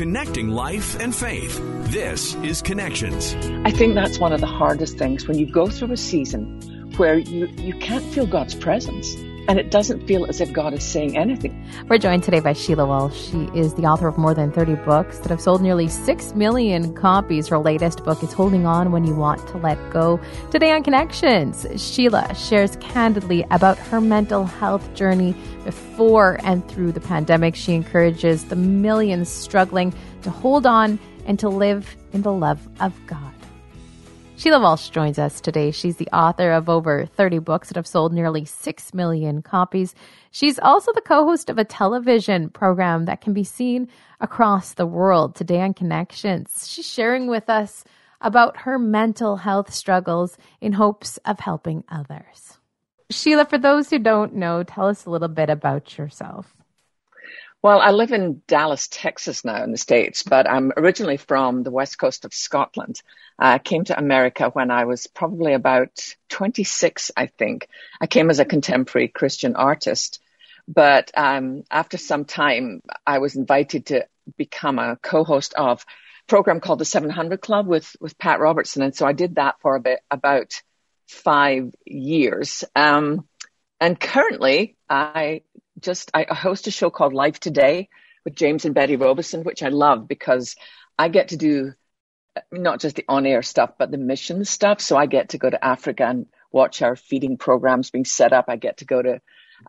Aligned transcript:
connecting 0.00 0.48
life 0.48 0.98
and 0.98 1.14
faith. 1.14 1.60
This 1.92 2.34
is 2.36 2.62
Connections. 2.62 3.34
I 3.66 3.70
think 3.70 3.94
that's 3.94 4.18
one 4.18 4.32
of 4.32 4.40
the 4.40 4.46
hardest 4.46 4.96
things 4.96 5.28
when 5.28 5.38
you 5.38 5.44
go 5.44 5.66
through 5.66 5.92
a 5.92 5.96
season 5.98 6.58
where 6.96 7.18
you, 7.18 7.48
you 7.58 7.74
can't 7.80 8.02
feel 8.14 8.26
God's 8.26 8.54
presence 8.54 9.14
and 9.46 9.58
it 9.58 9.70
doesn't 9.70 10.06
feel 10.06 10.24
as 10.24 10.40
if 10.40 10.54
God 10.54 10.72
is 10.72 10.82
saying 10.82 11.18
anything. 11.18 11.52
We're 11.88 11.98
joined 11.98 12.22
today 12.22 12.40
by 12.40 12.52
Sheila 12.52 12.86
Walsh. 12.86 13.30
She 13.30 13.48
is 13.54 13.74
the 13.74 13.82
author 13.82 14.06
of 14.06 14.16
more 14.16 14.34
than 14.34 14.52
30 14.52 14.76
books 14.76 15.18
that 15.18 15.30
have 15.30 15.40
sold 15.40 15.60
nearly 15.60 15.88
6 15.88 16.34
million 16.34 16.94
copies. 16.94 17.48
Her 17.48 17.58
latest 17.58 18.04
book 18.04 18.22
is 18.22 18.32
Holding 18.32 18.64
On 18.66 18.92
When 18.92 19.04
You 19.04 19.14
Want 19.14 19.46
to 19.48 19.58
Let 19.58 19.78
Go. 19.90 20.20
Today 20.50 20.70
on 20.70 20.84
Connections, 20.84 21.66
Sheila 21.76 22.32
shares 22.34 22.76
candidly 22.76 23.44
about 23.50 23.78
her 23.78 24.00
mental 24.00 24.44
health 24.44 24.92
journey 24.94 25.34
before 25.64 26.38
and 26.44 26.66
through 26.68 26.92
the 26.92 27.00
pandemic. 27.00 27.56
She 27.56 27.74
encourages 27.74 28.44
the 28.44 28.56
millions 28.56 29.28
struggling 29.28 29.92
to 30.22 30.30
hold 30.30 30.66
on 30.66 30.98
and 31.26 31.38
to 31.40 31.48
live 31.48 31.96
in 32.12 32.22
the 32.22 32.32
love 32.32 32.68
of 32.78 32.94
God. 33.06 33.39
Sheila 34.40 34.58
Walsh 34.58 34.88
joins 34.88 35.18
us 35.18 35.38
today. 35.38 35.70
She's 35.70 35.96
the 35.96 36.08
author 36.14 36.50
of 36.50 36.70
over 36.70 37.04
30 37.04 37.40
books 37.40 37.68
that 37.68 37.76
have 37.76 37.86
sold 37.86 38.14
nearly 38.14 38.46
6 38.46 38.94
million 38.94 39.42
copies. 39.42 39.94
She's 40.30 40.58
also 40.58 40.94
the 40.94 41.02
co 41.02 41.26
host 41.26 41.50
of 41.50 41.58
a 41.58 41.64
television 41.64 42.48
program 42.48 43.04
that 43.04 43.20
can 43.20 43.34
be 43.34 43.44
seen 43.44 43.86
across 44.18 44.72
the 44.72 44.86
world 44.86 45.34
today 45.34 45.60
on 45.60 45.74
Connections. 45.74 46.66
She's 46.66 46.88
sharing 46.88 47.26
with 47.26 47.50
us 47.50 47.84
about 48.22 48.56
her 48.62 48.78
mental 48.78 49.36
health 49.36 49.74
struggles 49.74 50.38
in 50.62 50.72
hopes 50.72 51.18
of 51.26 51.38
helping 51.38 51.84
others. 51.90 52.56
Sheila, 53.10 53.44
for 53.44 53.58
those 53.58 53.90
who 53.90 53.98
don't 53.98 54.36
know, 54.36 54.62
tell 54.62 54.86
us 54.86 55.04
a 55.04 55.10
little 55.10 55.28
bit 55.28 55.50
about 55.50 55.98
yourself. 55.98 56.56
Well, 57.62 57.80
I 57.80 57.90
live 57.90 58.12
in 58.12 58.40
Dallas, 58.46 58.88
Texas 58.88 59.44
now 59.44 59.62
in 59.62 59.70
the 59.70 59.76
States, 59.76 60.22
but 60.22 60.48
I'm 60.48 60.72
originally 60.78 61.18
from 61.18 61.62
the 61.62 61.70
west 61.70 61.98
coast 61.98 62.24
of 62.24 62.32
Scotland. 62.32 63.02
I 63.38 63.58
came 63.58 63.84
to 63.84 63.98
America 63.98 64.48
when 64.48 64.70
I 64.70 64.86
was 64.86 65.06
probably 65.06 65.52
about 65.52 66.14
26, 66.30 67.10
I 67.14 67.26
think. 67.26 67.68
I 68.00 68.06
came 68.06 68.30
as 68.30 68.38
a 68.38 68.46
contemporary 68.46 69.08
Christian 69.08 69.56
artist, 69.56 70.22
but 70.66 71.10
um, 71.14 71.64
after 71.70 71.98
some 71.98 72.24
time, 72.24 72.80
I 73.06 73.18
was 73.18 73.36
invited 73.36 73.86
to 73.86 74.06
become 74.38 74.78
a 74.78 74.96
co-host 74.96 75.52
of 75.52 75.82
a 75.82 75.84
program 76.28 76.60
called 76.60 76.78
the 76.78 76.86
700 76.86 77.42
Club 77.42 77.66
with, 77.66 77.94
with 78.00 78.16
Pat 78.16 78.40
Robertson. 78.40 78.80
And 78.80 78.96
so 78.96 79.04
I 79.04 79.12
did 79.12 79.34
that 79.34 79.56
for 79.60 79.76
a 79.76 79.80
bit, 79.80 80.00
about 80.10 80.62
five 81.08 81.74
years. 81.84 82.64
Um, 82.74 83.28
and 83.80 84.00
currently 84.00 84.78
I 84.88 85.42
just 85.80 86.10
I 86.14 86.26
host 86.30 86.66
a 86.66 86.70
show 86.70 86.90
called 86.90 87.12
Life 87.12 87.40
Today 87.40 87.88
with 88.24 88.34
James 88.34 88.64
and 88.64 88.74
Betty 88.74 88.96
Robison, 88.96 89.44
which 89.44 89.62
I 89.62 89.68
love 89.68 90.08
because 90.08 90.56
I 90.98 91.08
get 91.08 91.28
to 91.28 91.36
do 91.36 91.72
not 92.52 92.80
just 92.80 92.96
the 92.96 93.04
on-air 93.08 93.42
stuff, 93.42 93.72
but 93.78 93.90
the 93.90 93.98
mission 93.98 94.44
stuff. 94.44 94.80
So 94.80 94.96
I 94.96 95.06
get 95.06 95.30
to 95.30 95.38
go 95.38 95.50
to 95.50 95.64
Africa 95.64 96.04
and 96.06 96.26
watch 96.52 96.82
our 96.82 96.96
feeding 96.96 97.36
programs 97.36 97.90
being 97.90 98.04
set 98.04 98.32
up. 98.32 98.46
I 98.48 98.56
get 98.56 98.78
to 98.78 98.84
go 98.84 99.02
to 99.02 99.20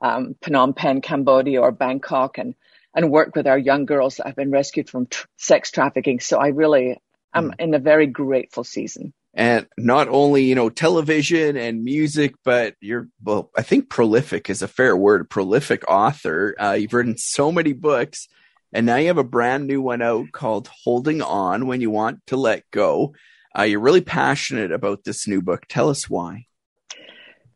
um, 0.01 0.35
Phnom 0.41 0.75
Penh, 0.75 1.01
Cambodia, 1.01 1.61
or 1.61 1.71
Bangkok, 1.71 2.37
and 2.37 2.55
and 2.93 3.09
work 3.09 3.35
with 3.35 3.47
our 3.47 3.57
young 3.57 3.85
girls 3.85 4.17
that 4.17 4.27
have 4.27 4.35
been 4.35 4.51
rescued 4.51 4.89
from 4.89 5.05
tr- 5.07 5.25
sex 5.37 5.71
trafficking. 5.71 6.19
So 6.19 6.37
I 6.37 6.47
really 6.47 7.01
am 7.33 7.51
mm. 7.51 7.55
in 7.59 7.73
a 7.73 7.79
very 7.79 8.07
grateful 8.07 8.63
season 8.63 9.13
and 9.33 9.65
not 9.77 10.09
only 10.09 10.43
you 10.43 10.55
know 10.55 10.69
television 10.69 11.55
and 11.55 11.83
music 11.83 12.35
but 12.43 12.75
you're 12.81 13.07
well 13.23 13.49
i 13.57 13.61
think 13.61 13.89
prolific 13.89 14.49
is 14.49 14.61
a 14.61 14.67
fair 14.67 14.95
word 14.95 15.29
prolific 15.29 15.83
author. 15.89 16.55
Uh, 16.59 16.73
you've 16.73 16.93
written 16.93 17.17
so 17.17 17.51
many 17.51 17.73
books 17.73 18.27
and 18.73 18.85
now 18.85 18.95
you 18.95 19.07
have 19.07 19.17
a 19.17 19.23
brand 19.23 19.67
new 19.67 19.81
one 19.81 20.01
out 20.01 20.31
called 20.31 20.69
holding 20.83 21.21
on 21.21 21.67
when 21.67 21.81
you 21.81 21.89
want 21.89 22.25
to 22.27 22.37
let 22.37 22.69
go. 22.71 23.13
Uh, 23.57 23.63
you're 23.63 23.81
really 23.81 24.01
passionate 24.01 24.71
about 24.71 25.03
this 25.03 25.27
new 25.27 25.41
book. 25.41 25.65
Tell 25.67 25.89
us 25.89 26.09
why. 26.09 26.45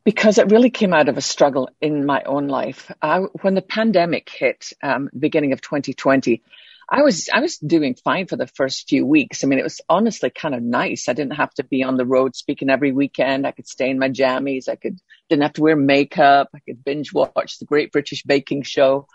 Because 0.03 0.37
it 0.37 0.51
really 0.51 0.69
came 0.69 0.93
out 0.93 1.09
of 1.09 1.17
a 1.17 1.21
struggle 1.21 1.69
in 1.81 2.05
my 2.05 2.21
own 2.23 2.47
life. 2.47 2.91
I, 3.01 3.19
when 3.41 3.55
the 3.55 3.61
pandemic 3.61 4.29
hit 4.29 4.71
um, 4.83 5.09
beginning 5.17 5.53
of 5.53 5.61
2020 5.61 6.43
I 6.89 7.01
was 7.01 7.29
I 7.33 7.39
was 7.39 7.57
doing 7.57 7.95
fine 7.95 8.27
for 8.27 8.35
the 8.35 8.47
first 8.47 8.87
few 8.87 9.05
weeks. 9.05 9.43
I 9.43 9.47
mean, 9.47 9.57
it 9.57 9.63
was 9.63 9.81
honestly 9.89 10.29
kind 10.29 10.53
of 10.53 10.61
nice. 10.61 11.09
I 11.09 11.13
didn't 11.13 11.35
have 11.35 11.53
to 11.55 11.63
be 11.63 11.83
on 11.83 11.97
the 11.97 12.05
road 12.05 12.35
speaking 12.35 12.69
every 12.69 12.91
weekend. 12.91 13.47
I 13.47 13.51
could 13.51 13.67
stay 13.67 13.89
in 13.89 13.97
my 13.97 14.09
jammies. 14.09 14.69
I 14.69 14.75
could 14.75 14.99
didn't 15.29 15.43
have 15.43 15.53
to 15.53 15.63
wear 15.63 15.75
makeup. 15.75 16.49
I 16.53 16.59
could 16.59 16.83
binge 16.83 17.11
watch 17.11 17.57
the 17.57 17.65
Great 17.65 17.91
British 17.91 18.23
Baking 18.23 18.61
Show, 18.63 19.07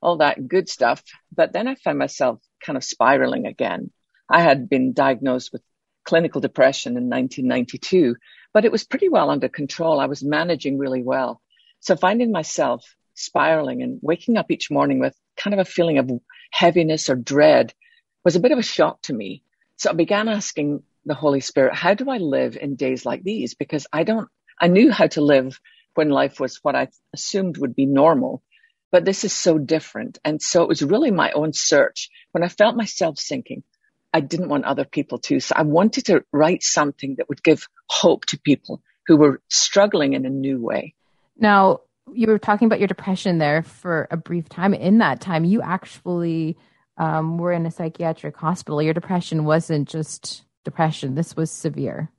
all 0.00 0.16
that 0.16 0.48
good 0.48 0.68
stuff. 0.68 1.02
But 1.32 1.52
then 1.52 1.68
I 1.68 1.76
found 1.76 1.98
myself 1.98 2.40
kind 2.64 2.76
of 2.76 2.84
spiraling 2.84 3.46
again. 3.46 3.90
I 4.28 4.40
had 4.42 4.68
been 4.68 4.92
diagnosed 4.92 5.52
with 5.52 5.62
clinical 6.04 6.40
depression 6.40 6.96
in 6.96 7.08
1992, 7.08 8.16
but 8.52 8.64
it 8.64 8.72
was 8.72 8.84
pretty 8.84 9.08
well 9.08 9.30
under 9.30 9.48
control. 9.48 10.00
I 10.00 10.06
was 10.06 10.24
managing 10.24 10.76
really 10.76 11.02
well. 11.02 11.40
So 11.78 11.94
finding 11.94 12.32
myself 12.32 12.84
spiraling 13.22 13.82
and 13.82 13.98
waking 14.02 14.36
up 14.36 14.50
each 14.50 14.70
morning 14.70 14.98
with 14.98 15.14
kind 15.36 15.54
of 15.54 15.60
a 15.60 15.64
feeling 15.64 15.98
of 15.98 16.10
heaviness 16.50 17.08
or 17.08 17.16
dread 17.16 17.72
was 18.24 18.36
a 18.36 18.40
bit 18.40 18.52
of 18.52 18.58
a 18.58 18.62
shock 18.62 19.00
to 19.02 19.12
me. 19.12 19.42
So 19.76 19.90
I 19.90 19.94
began 19.94 20.28
asking 20.28 20.82
the 21.04 21.14
Holy 21.14 21.40
Spirit, 21.40 21.74
how 21.74 21.94
do 21.94 22.08
I 22.10 22.18
live 22.18 22.56
in 22.56 22.76
days 22.76 23.04
like 23.04 23.22
these? 23.22 23.54
Because 23.54 23.86
I 23.92 24.04
don't, 24.04 24.28
I 24.60 24.68
knew 24.68 24.90
how 24.90 25.06
to 25.08 25.20
live 25.20 25.58
when 25.94 26.10
life 26.10 26.40
was 26.40 26.58
what 26.62 26.76
I 26.76 26.88
assumed 27.12 27.58
would 27.58 27.74
be 27.74 27.86
normal, 27.86 28.42
but 28.90 29.04
this 29.04 29.24
is 29.24 29.32
so 29.32 29.58
different. 29.58 30.18
And 30.24 30.40
so 30.40 30.62
it 30.62 30.68
was 30.68 30.82
really 30.82 31.10
my 31.10 31.32
own 31.32 31.52
search. 31.52 32.10
When 32.32 32.44
I 32.44 32.48
felt 32.48 32.76
myself 32.76 33.18
sinking, 33.18 33.62
I 34.12 34.20
didn't 34.20 34.48
want 34.48 34.64
other 34.64 34.84
people 34.84 35.18
to. 35.20 35.40
So 35.40 35.54
I 35.56 35.62
wanted 35.62 36.06
to 36.06 36.24
write 36.32 36.62
something 36.62 37.16
that 37.16 37.28
would 37.28 37.42
give 37.42 37.68
hope 37.88 38.26
to 38.26 38.38
people 38.38 38.82
who 39.06 39.16
were 39.16 39.40
struggling 39.48 40.12
in 40.12 40.26
a 40.26 40.30
new 40.30 40.60
way. 40.60 40.94
Now, 41.36 41.80
you 42.14 42.26
were 42.26 42.38
talking 42.38 42.66
about 42.66 42.78
your 42.78 42.88
depression 42.88 43.38
there 43.38 43.62
for 43.62 44.08
a 44.10 44.16
brief 44.16 44.48
time. 44.48 44.74
In 44.74 44.98
that 44.98 45.20
time, 45.20 45.44
you 45.44 45.62
actually 45.62 46.56
um, 46.98 47.38
were 47.38 47.52
in 47.52 47.66
a 47.66 47.70
psychiatric 47.70 48.36
hospital. 48.36 48.82
Your 48.82 48.94
depression 48.94 49.44
wasn't 49.44 49.88
just 49.88 50.44
depression; 50.64 51.14
this 51.14 51.36
was 51.36 51.50
severe. 51.50 52.10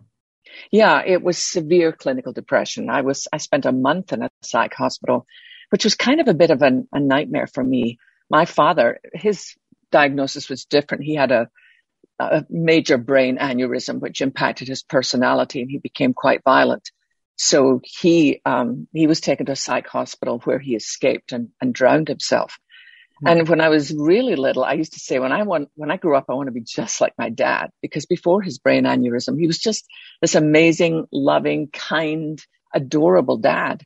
Yeah, 0.72 1.02
it 1.06 1.24
was 1.24 1.38
severe 1.38 1.92
clinical 1.92 2.34
depression. 2.34 2.90
I 2.90 3.02
was 3.02 3.28
I 3.31 3.38
spent 3.38 3.66
a 3.66 3.72
month 3.72 4.14
in 4.14 4.24
a 4.24 4.30
psych 4.42 4.74
hospital, 4.74 5.26
which 5.70 5.84
was 5.84 5.96
kind 5.96 6.22
of 6.22 6.28
a 6.28 6.34
bit 6.34 6.52
of 6.52 6.62
a, 6.62 6.84
a 6.92 7.00
nightmare 7.00 7.48
for 7.48 7.64
me. 7.64 7.98
My 8.30 8.46
father, 8.46 9.00
his 9.14 9.56
diagnosis 9.92 10.50
was 10.50 10.66
different. 10.66 11.04
He 11.04 11.16
had 11.16 11.31
a 11.31 11.50
a 12.20 12.46
major 12.50 12.98
brain 12.98 13.38
aneurysm, 13.38 14.00
which 14.00 14.22
impacted 14.22 14.68
his 14.68 14.84
personality, 14.84 15.62
and 15.62 15.72
he 15.72 15.80
became 15.80 16.14
quite 16.14 16.44
violent. 16.44 16.92
So 17.35 17.81
he 17.83 18.41
um, 18.45 18.88
he 18.94 19.07
was 19.07 19.21
taken 19.21 19.47
to 19.47 19.53
a 19.53 19.55
psych 19.55 19.88
hospital 19.88 20.39
where 20.44 20.59
he 20.59 20.75
escaped 20.75 21.31
and, 21.31 21.49
and 21.61 21.73
drowned 21.73 22.07
himself. 22.07 22.59
Mm-hmm. 23.23 23.39
And 23.39 23.49
when 23.49 23.61
I 23.61 23.69
was 23.69 23.94
really 23.94 24.35
little, 24.35 24.63
I 24.63 24.73
used 24.73 24.94
to 24.94 24.99
say 24.99 25.19
when 25.19 25.31
I 25.31 25.44
want 25.44 25.69
when 25.75 25.91
I 25.91 25.97
grew 25.97 26.16
up, 26.16 26.25
I 26.29 26.33
want 26.33 26.47
to 26.47 26.53
be 26.53 26.61
just 26.61 27.01
like 27.01 27.13
my 27.17 27.29
dad 27.29 27.69
because 27.81 28.05
before 28.05 28.41
his 28.41 28.59
brain 28.59 28.83
aneurysm, 28.83 29.39
he 29.39 29.47
was 29.47 29.59
just 29.59 29.85
this 30.21 30.35
amazing, 30.35 31.07
loving, 31.11 31.67
kind, 31.67 32.44
adorable 32.73 33.38
dad. 33.38 33.83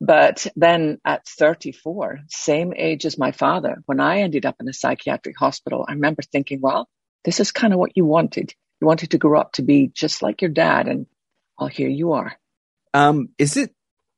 But 0.00 0.46
then 0.54 1.00
at 1.04 1.26
34, 1.26 2.20
same 2.28 2.72
age 2.76 3.04
as 3.04 3.18
my 3.18 3.32
father, 3.32 3.82
when 3.86 3.98
I 3.98 4.20
ended 4.20 4.46
up 4.46 4.56
in 4.60 4.68
a 4.68 4.72
psychiatric 4.72 5.36
hospital, 5.36 5.84
I 5.88 5.94
remember 5.94 6.22
thinking, 6.22 6.60
well, 6.60 6.88
this 7.24 7.40
is 7.40 7.50
kind 7.50 7.72
of 7.72 7.80
what 7.80 7.96
you 7.96 8.04
wanted. 8.04 8.54
You 8.80 8.86
wanted 8.86 9.10
to 9.10 9.18
grow 9.18 9.40
up 9.40 9.54
to 9.54 9.62
be 9.62 9.88
just 9.88 10.22
like 10.22 10.40
your 10.40 10.52
dad. 10.52 10.86
And 10.86 11.06
well, 11.58 11.68
here 11.68 11.88
you 11.88 12.12
are. 12.12 12.38
Um, 12.94 13.30
is 13.38 13.56
it 13.56 13.74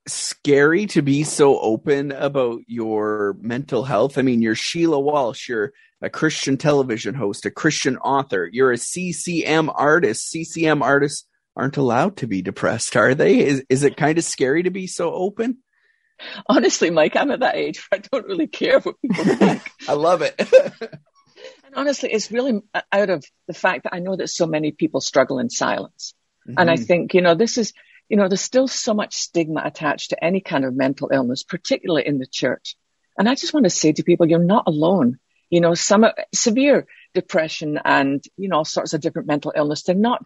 scary 0.06 0.86
to 0.86 1.02
be 1.02 1.24
so 1.24 1.58
open 1.58 2.12
about 2.12 2.60
your 2.66 3.36
mental 3.40 3.84
health? 3.84 4.18
I 4.18 4.22
mean, 4.22 4.42
you're 4.42 4.54
Sheila 4.54 4.98
Walsh, 4.98 5.48
you're 5.48 5.72
a 6.02 6.10
Christian 6.10 6.56
television 6.56 7.14
host, 7.14 7.46
a 7.46 7.50
Christian 7.50 7.96
author, 7.98 8.48
you're 8.50 8.72
a 8.72 8.78
CCM 8.78 9.70
artist. 9.70 10.30
CCM 10.30 10.82
artists 10.82 11.26
aren't 11.56 11.76
allowed 11.76 12.16
to 12.18 12.26
be 12.26 12.42
depressed, 12.42 12.96
are 12.96 13.14
they? 13.14 13.40
Is 13.40 13.64
is 13.68 13.82
it 13.82 13.96
kind 13.96 14.18
of 14.18 14.24
scary 14.24 14.62
to 14.62 14.70
be 14.70 14.86
so 14.86 15.12
open? 15.12 15.58
Honestly, 16.46 16.90
Mike, 16.90 17.16
I'm 17.16 17.30
at 17.30 17.40
that 17.40 17.56
age 17.56 17.78
where 17.78 18.00
I 18.00 18.02
don't 18.10 18.26
really 18.26 18.46
care 18.46 18.80
what 18.80 19.00
people 19.00 19.24
think. 19.36 19.70
I 19.88 19.94
love 19.94 20.22
it. 20.22 20.34
and 21.64 21.74
honestly, 21.74 22.12
it's 22.12 22.30
really 22.30 22.60
out 22.92 23.10
of 23.10 23.24
the 23.46 23.54
fact 23.54 23.84
that 23.84 23.94
I 23.94 24.00
know 24.00 24.16
that 24.16 24.28
so 24.28 24.46
many 24.46 24.72
people 24.72 25.00
struggle 25.00 25.38
in 25.38 25.50
silence. 25.50 26.14
Mm-hmm. 26.46 26.58
And 26.58 26.70
I 26.70 26.76
think, 26.76 27.14
you 27.14 27.22
know, 27.22 27.34
this 27.34 27.58
is 27.58 27.72
you 28.10 28.16
know, 28.16 28.28
there's 28.28 28.42
still 28.42 28.68
so 28.68 28.92
much 28.92 29.14
stigma 29.14 29.62
attached 29.64 30.10
to 30.10 30.22
any 30.22 30.40
kind 30.40 30.64
of 30.66 30.74
mental 30.74 31.08
illness, 31.12 31.44
particularly 31.44 32.06
in 32.06 32.18
the 32.18 32.26
church. 32.26 32.76
And 33.16 33.28
I 33.28 33.34
just 33.34 33.54
want 33.54 33.64
to 33.64 33.70
say 33.70 33.92
to 33.92 34.02
people, 34.02 34.28
you're 34.28 34.52
not 34.56 34.64
alone. 34.66 35.18
You 35.48 35.60
know, 35.60 35.74
some 35.74 36.04
severe 36.34 36.86
depression 37.14 37.78
and, 37.84 38.22
you 38.36 38.48
know, 38.48 38.58
all 38.58 38.64
sorts 38.64 38.92
of 38.94 39.00
different 39.00 39.28
mental 39.28 39.52
illness, 39.56 39.82
they're 39.84 39.94
not 40.10 40.24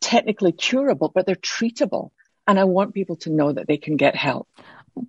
technically 0.00 0.52
curable, 0.52 1.10
but 1.14 1.26
they're 1.26 1.34
treatable. 1.34 2.10
And 2.46 2.58
I 2.58 2.64
want 2.64 2.94
people 2.94 3.16
to 3.16 3.30
know 3.30 3.52
that 3.52 3.66
they 3.66 3.78
can 3.78 3.96
get 3.96 4.14
help. 4.16 4.48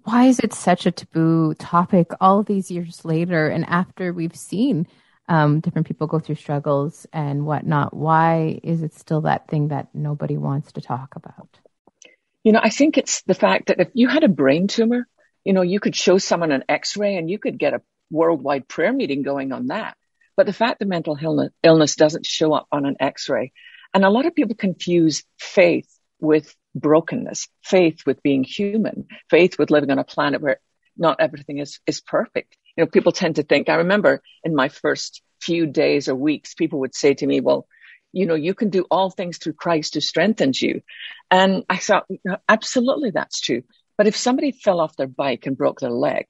Why 0.04 0.26
is 0.26 0.40
it 0.40 0.54
such 0.54 0.86
a 0.86 0.92
taboo 0.92 1.54
topic 1.54 2.08
all 2.20 2.44
these 2.44 2.72
years 2.72 3.06
later 3.06 3.48
and 3.48 3.66
after 3.66 4.12
we've 4.12 4.36
seen 4.36 4.88
Um, 5.28 5.60
different 5.60 5.88
people 5.88 6.06
go 6.06 6.20
through 6.20 6.38
struggles 6.38 7.08
and 7.12 7.48
whatnot. 7.50 7.90
Why 8.08 8.60
is 8.62 8.84
it 8.84 8.94
still 8.94 9.22
that 9.22 9.48
thing 9.50 9.70
that 9.70 9.88
nobody 9.94 10.38
wants 10.38 10.72
to 10.74 10.82
talk 10.82 11.16
about? 11.16 11.50
You 12.46 12.52
know, 12.52 12.62
I 12.62 12.70
think 12.70 13.00
it's 13.00 13.24
the 13.24 13.34
fact 13.34 13.68
that 13.68 13.80
if 13.80 13.90
you 13.96 14.08
had 14.08 14.24
a 14.24 14.28
brain 14.30 14.68
tumor, 14.68 15.08
you 15.44 15.52
know, 15.52 15.64
you 15.64 15.80
could 15.80 15.96
show 15.96 16.20
someone 16.20 16.52
an 16.52 16.64
x-ray 16.70 17.16
and 17.16 17.28
you 17.28 17.40
could 17.40 17.58
get 17.58 17.74
a 17.74 17.82
worldwide 18.12 18.68
prayer 18.68 18.94
meeting 18.94 19.24
going 19.24 19.52
on 19.52 19.68
that. 19.68 19.98
But 20.38 20.46
the 20.46 20.54
fact 20.54 20.78
that 20.78 20.88
mental 20.88 21.18
illness 21.64 21.96
doesn't 21.96 22.28
show 22.28 22.54
up 22.54 22.68
on 22.72 22.86
an 22.86 22.98
x-ray. 23.00 23.52
And 23.96 24.06
a 24.06 24.12
lot 24.12 24.28
of 24.28 24.36
people 24.36 24.54
confuse 24.54 25.24
faith 25.40 25.90
with 26.20 26.56
brokenness, 26.76 27.48
faith 27.64 28.02
with 28.06 28.22
being 28.22 28.44
human, 28.44 29.08
faith 29.28 29.58
with 29.58 29.72
living 29.72 29.90
on 29.90 29.98
a 29.98 30.04
planet 30.04 30.40
where 30.40 30.60
not 30.96 31.20
everything 31.20 31.58
is, 31.58 31.80
is 31.88 32.00
perfect. 32.00 32.56
You 32.78 32.84
know, 32.84 32.92
people 32.92 33.12
tend 33.12 33.38
to 33.38 33.44
think, 33.44 33.70
I 33.70 33.76
remember 33.76 34.22
in 34.44 34.54
my 34.54 34.70
first 34.70 35.24
few 35.42 35.66
days 35.66 36.10
or 36.10 36.14
weeks, 36.14 36.54
people 36.54 36.82
would 36.82 36.94
say 36.94 37.16
to 37.16 37.26
me, 37.26 37.40
well, 37.40 37.66
you 38.16 38.26
know, 38.26 38.36
you 38.36 38.54
can 38.54 38.70
do 38.70 38.86
all 38.90 39.10
things 39.10 39.38
through 39.38 39.54
Christ 39.54 39.94
who 39.94 40.00
strengthens 40.00 40.62
you. 40.62 40.82
And 41.30 41.66
I 41.70 41.76
thought, 41.76 42.08
absolutely, 42.48 43.12
that's 43.12 43.42
true. 43.42 43.64
But 43.98 44.08
if 44.08 44.16
somebody 44.16 44.52
fell 44.52 44.80
off 44.80 44.96
their 44.96 45.08
bike 45.08 45.46
and 45.46 45.58
broke 45.58 45.82
their 45.82 45.92
leg, 45.92 46.28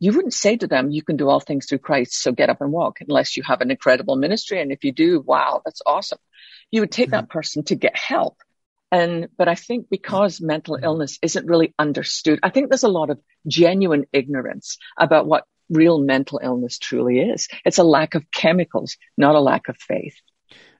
you 0.00 0.12
wouldn't 0.12 0.34
say 0.34 0.56
to 0.56 0.66
them, 0.66 0.90
you 0.90 1.02
can 1.02 1.16
do 1.16 1.28
all 1.28 1.38
things 1.38 1.66
through 1.66 1.78
Christ, 1.78 2.20
so 2.20 2.32
get 2.32 2.50
up 2.50 2.60
and 2.60 2.72
walk, 2.72 2.98
unless 3.00 3.36
you 3.36 3.44
have 3.44 3.60
an 3.60 3.70
incredible 3.70 4.16
ministry. 4.16 4.60
And 4.60 4.72
if 4.72 4.82
you 4.82 4.90
do, 4.90 5.20
wow, 5.20 5.62
that's 5.64 5.80
awesome. 5.86 6.18
You 6.72 6.80
would 6.80 6.90
take 6.90 7.06
mm-hmm. 7.06 7.12
that 7.12 7.30
person 7.30 7.62
to 7.64 7.76
get 7.76 7.96
help. 7.96 8.36
And, 8.90 9.28
but 9.36 9.48
I 9.48 9.54
think 9.54 9.88
because 9.88 10.40
mental 10.40 10.74
mm-hmm. 10.74 10.84
illness 10.84 11.20
isn't 11.22 11.46
really 11.46 11.72
understood, 11.78 12.40
I 12.42 12.50
think 12.50 12.68
there's 12.68 12.82
a 12.82 12.88
lot 12.88 13.10
of 13.10 13.20
genuine 13.46 14.06
ignorance 14.12 14.76
about 14.98 15.26
what 15.26 15.44
real 15.70 15.98
mental 15.98 16.40
illness 16.42 16.78
truly 16.78 17.20
is. 17.20 17.46
It's 17.64 17.78
a 17.78 17.84
lack 17.84 18.16
of 18.16 18.28
chemicals, 18.32 18.96
not 19.16 19.36
a 19.36 19.40
lack 19.40 19.68
of 19.68 19.76
faith. 19.76 20.16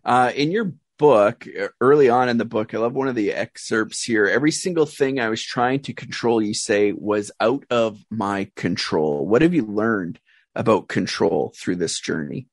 Uh, 0.08 0.32
in 0.34 0.50
your 0.50 0.72
book, 0.98 1.46
early 1.82 2.08
on 2.08 2.30
in 2.30 2.38
the 2.38 2.46
book, 2.46 2.72
I 2.72 2.78
love 2.78 2.94
one 2.94 3.08
of 3.08 3.14
the 3.14 3.34
excerpts 3.34 4.02
here. 4.02 4.24
Every 4.24 4.50
single 4.50 4.86
thing 4.86 5.20
I 5.20 5.28
was 5.28 5.42
trying 5.42 5.80
to 5.80 5.92
control, 5.92 6.40
you 6.40 6.54
say, 6.54 6.92
was 6.92 7.30
out 7.40 7.66
of 7.68 8.02
my 8.08 8.50
control. 8.56 9.26
What 9.26 9.42
have 9.42 9.52
you 9.52 9.66
learned 9.66 10.18
about 10.54 10.88
control 10.88 11.52
through 11.54 11.76
this 11.76 12.00
journey? 12.00 12.46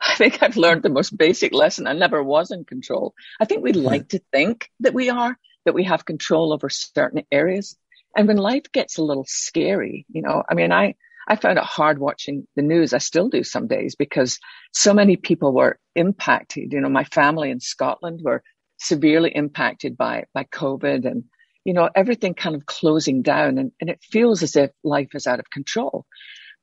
I 0.00 0.14
think 0.14 0.44
I've 0.44 0.56
learned 0.56 0.84
the 0.84 0.90
most 0.90 1.18
basic 1.18 1.52
lesson. 1.52 1.88
I 1.88 1.92
never 1.92 2.22
was 2.22 2.52
in 2.52 2.64
control. 2.64 3.14
I 3.40 3.46
think 3.46 3.64
we 3.64 3.72
like 3.72 4.10
to 4.10 4.20
think 4.30 4.70
that 4.78 4.94
we 4.94 5.10
are, 5.10 5.36
that 5.64 5.74
we 5.74 5.82
have 5.82 6.04
control 6.04 6.52
over 6.52 6.68
certain 6.68 7.24
areas. 7.32 7.76
And 8.16 8.28
when 8.28 8.36
life 8.36 8.70
gets 8.70 8.96
a 8.96 9.02
little 9.02 9.26
scary, 9.26 10.06
you 10.08 10.22
know, 10.22 10.44
I 10.48 10.54
mean, 10.54 10.70
I, 10.70 10.94
I 11.28 11.36
found 11.36 11.58
it 11.58 11.64
hard 11.64 11.98
watching 11.98 12.46
the 12.56 12.62
news. 12.62 12.92
I 12.92 12.98
still 12.98 13.28
do 13.28 13.44
some 13.44 13.66
days 13.68 13.94
because 13.96 14.38
so 14.72 14.94
many 14.94 15.16
people 15.16 15.52
were 15.54 15.78
impacted. 15.94 16.72
You 16.72 16.80
know, 16.80 16.88
my 16.88 17.04
family 17.04 17.50
in 17.50 17.60
Scotland 17.60 18.20
were 18.22 18.42
severely 18.78 19.30
impacted 19.30 19.96
by, 19.96 20.24
by 20.34 20.44
COVID 20.44 21.06
and, 21.06 21.24
you 21.64 21.74
know, 21.74 21.88
everything 21.94 22.34
kind 22.34 22.56
of 22.56 22.66
closing 22.66 23.22
down 23.22 23.58
and, 23.58 23.72
and 23.80 23.90
it 23.90 24.02
feels 24.02 24.42
as 24.42 24.56
if 24.56 24.70
life 24.82 25.14
is 25.14 25.26
out 25.26 25.40
of 25.40 25.50
control 25.50 26.06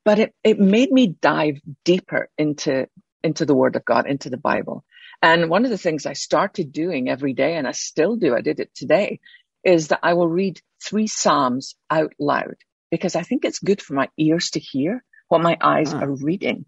but 0.07 0.19
it, 0.19 0.33
it 0.42 0.57
made 0.57 0.89
me 0.89 1.18
dive 1.21 1.59
deeper 1.83 2.30
into, 2.38 2.88
into 3.24 3.45
the 3.45 3.54
word 3.54 3.75
of 3.75 3.83
God, 3.83 4.07
into 4.07 4.30
the 4.30 4.38
Bible. 4.38 4.86
And 5.21 5.50
one 5.50 5.65
of 5.65 5.69
the 5.69 5.77
things 5.77 6.06
I 6.06 6.13
started 6.13 6.71
doing 6.71 7.09
every 7.09 7.33
day, 7.33 7.57
and 7.57 7.68
I 7.68 7.74
still 7.74 8.15
do, 8.15 8.33
I 8.33 8.39
did 8.39 8.62
it 8.62 8.74
today, 8.74 9.19
is 9.65 9.89
that 9.89 10.00
I 10.04 10.13
will 10.13 10.30
read 10.30 10.62
three 10.81 11.07
Psalms 11.07 11.75
out 11.89 12.13
loud 12.19 12.56
because 12.91 13.15
I 13.15 13.23
think 13.23 13.45
it's 13.45 13.59
good 13.59 13.81
for 13.81 13.93
my 13.93 14.09
ears 14.17 14.51
to 14.51 14.59
hear 14.59 15.03
what 15.27 15.41
my 15.41 15.57
eyes 15.61 15.91
huh. 15.91 15.99
are 15.99 16.11
reading. 16.11 16.65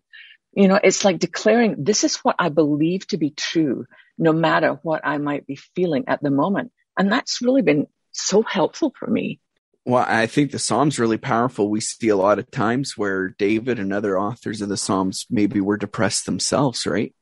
You 0.54 0.68
know, 0.68 0.80
it's 0.82 1.06
like 1.06 1.20
declaring 1.20 1.76
this 1.78 2.04
is 2.04 2.18
what 2.18 2.36
I 2.40 2.50
believe 2.50 3.08
to 3.08 3.18
be 3.18 3.30
true, 3.30 3.86
no 4.18 4.34
matter 4.34 4.80
what 4.84 5.02
I 5.06 5.18
might 5.18 5.46
be 5.46 5.56
feeling 5.56 6.06
at 6.08 6.22
the 6.22 6.32
moment. 6.32 6.72
And 6.98 7.12
that's 7.12 7.42
really 7.42 7.62
been 7.62 7.88
so 8.12 8.42
helpful 8.42 8.94
for 8.98 9.08
me. 9.08 9.40
Well, 9.86 10.06
I 10.08 10.28
think 10.28 10.52
the 10.52 10.60
Psalms 10.60 11.00
really 11.00 11.18
powerful. 11.18 11.70
We 11.70 11.82
see 11.82 12.10
a 12.10 12.16
lot 12.16 12.40
of 12.40 12.52
times 12.52 12.98
where 12.98 13.30
David 13.30 13.80
and 13.80 13.94
other 13.94 14.20
authors 14.20 14.62
of 14.62 14.70
the 14.70 14.78
Psalms 14.78 15.26
maybe 15.30 15.62
were 15.62 15.78
depressed 15.78 16.26
themselves, 16.26 16.86
right? 16.86 17.14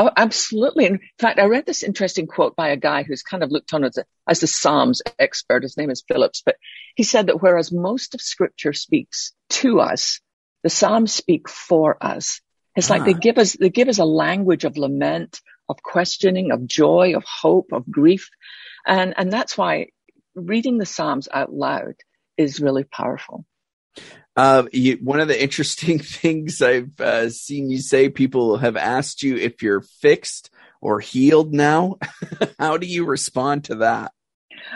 Oh, 0.00 0.12
absolutely. 0.16 0.86
In 0.86 1.00
fact, 1.18 1.40
I 1.40 1.46
read 1.46 1.66
this 1.66 1.82
interesting 1.82 2.28
quote 2.28 2.54
by 2.54 2.68
a 2.68 2.76
guy 2.76 3.02
who's 3.02 3.24
kind 3.24 3.42
of 3.42 3.50
looked 3.50 3.74
on 3.74 3.82
as, 3.82 3.98
a, 3.98 4.04
as 4.28 4.38
the 4.38 4.46
Psalms 4.46 5.02
expert. 5.18 5.64
His 5.64 5.76
name 5.76 5.90
is 5.90 6.04
Phillips, 6.06 6.40
but 6.46 6.54
he 6.94 7.02
said 7.02 7.26
that 7.26 7.42
whereas 7.42 7.72
most 7.72 8.14
of 8.14 8.20
scripture 8.20 8.72
speaks 8.72 9.32
to 9.50 9.80
us, 9.80 10.20
the 10.62 10.70
Psalms 10.70 11.12
speak 11.12 11.48
for 11.48 11.96
us. 12.00 12.40
It's 12.76 12.92
ah. 12.92 12.94
like 12.94 13.06
they 13.06 13.14
ah. 13.14 13.18
give 13.20 13.38
us, 13.38 13.54
they 13.54 13.70
give 13.70 13.88
us 13.88 13.98
a 13.98 14.04
language 14.04 14.64
of 14.64 14.76
lament, 14.78 15.40
of 15.68 15.82
questioning, 15.82 16.52
of 16.52 16.64
joy, 16.68 17.14
of 17.16 17.24
hope, 17.24 17.72
of 17.72 17.90
grief. 17.90 18.30
And, 18.86 19.14
and 19.16 19.32
that's 19.32 19.58
why 19.58 19.88
reading 20.36 20.78
the 20.78 20.86
Psalms 20.86 21.28
out 21.32 21.52
loud 21.52 21.94
is 22.36 22.60
really 22.60 22.84
powerful. 22.84 23.44
Uh, 24.38 24.68
you, 24.72 24.96
one 25.02 25.18
of 25.18 25.26
the 25.26 25.42
interesting 25.42 25.98
things 25.98 26.62
I've 26.62 27.00
uh, 27.00 27.28
seen 27.28 27.70
you 27.70 27.78
say, 27.78 28.08
people 28.08 28.56
have 28.58 28.76
asked 28.76 29.24
you 29.24 29.36
if 29.36 29.64
you're 29.64 29.80
fixed 29.80 30.50
or 30.80 31.00
healed 31.00 31.52
now. 31.52 31.98
How 32.58 32.76
do 32.76 32.86
you 32.86 33.04
respond 33.04 33.64
to 33.64 33.74
that? 33.76 34.12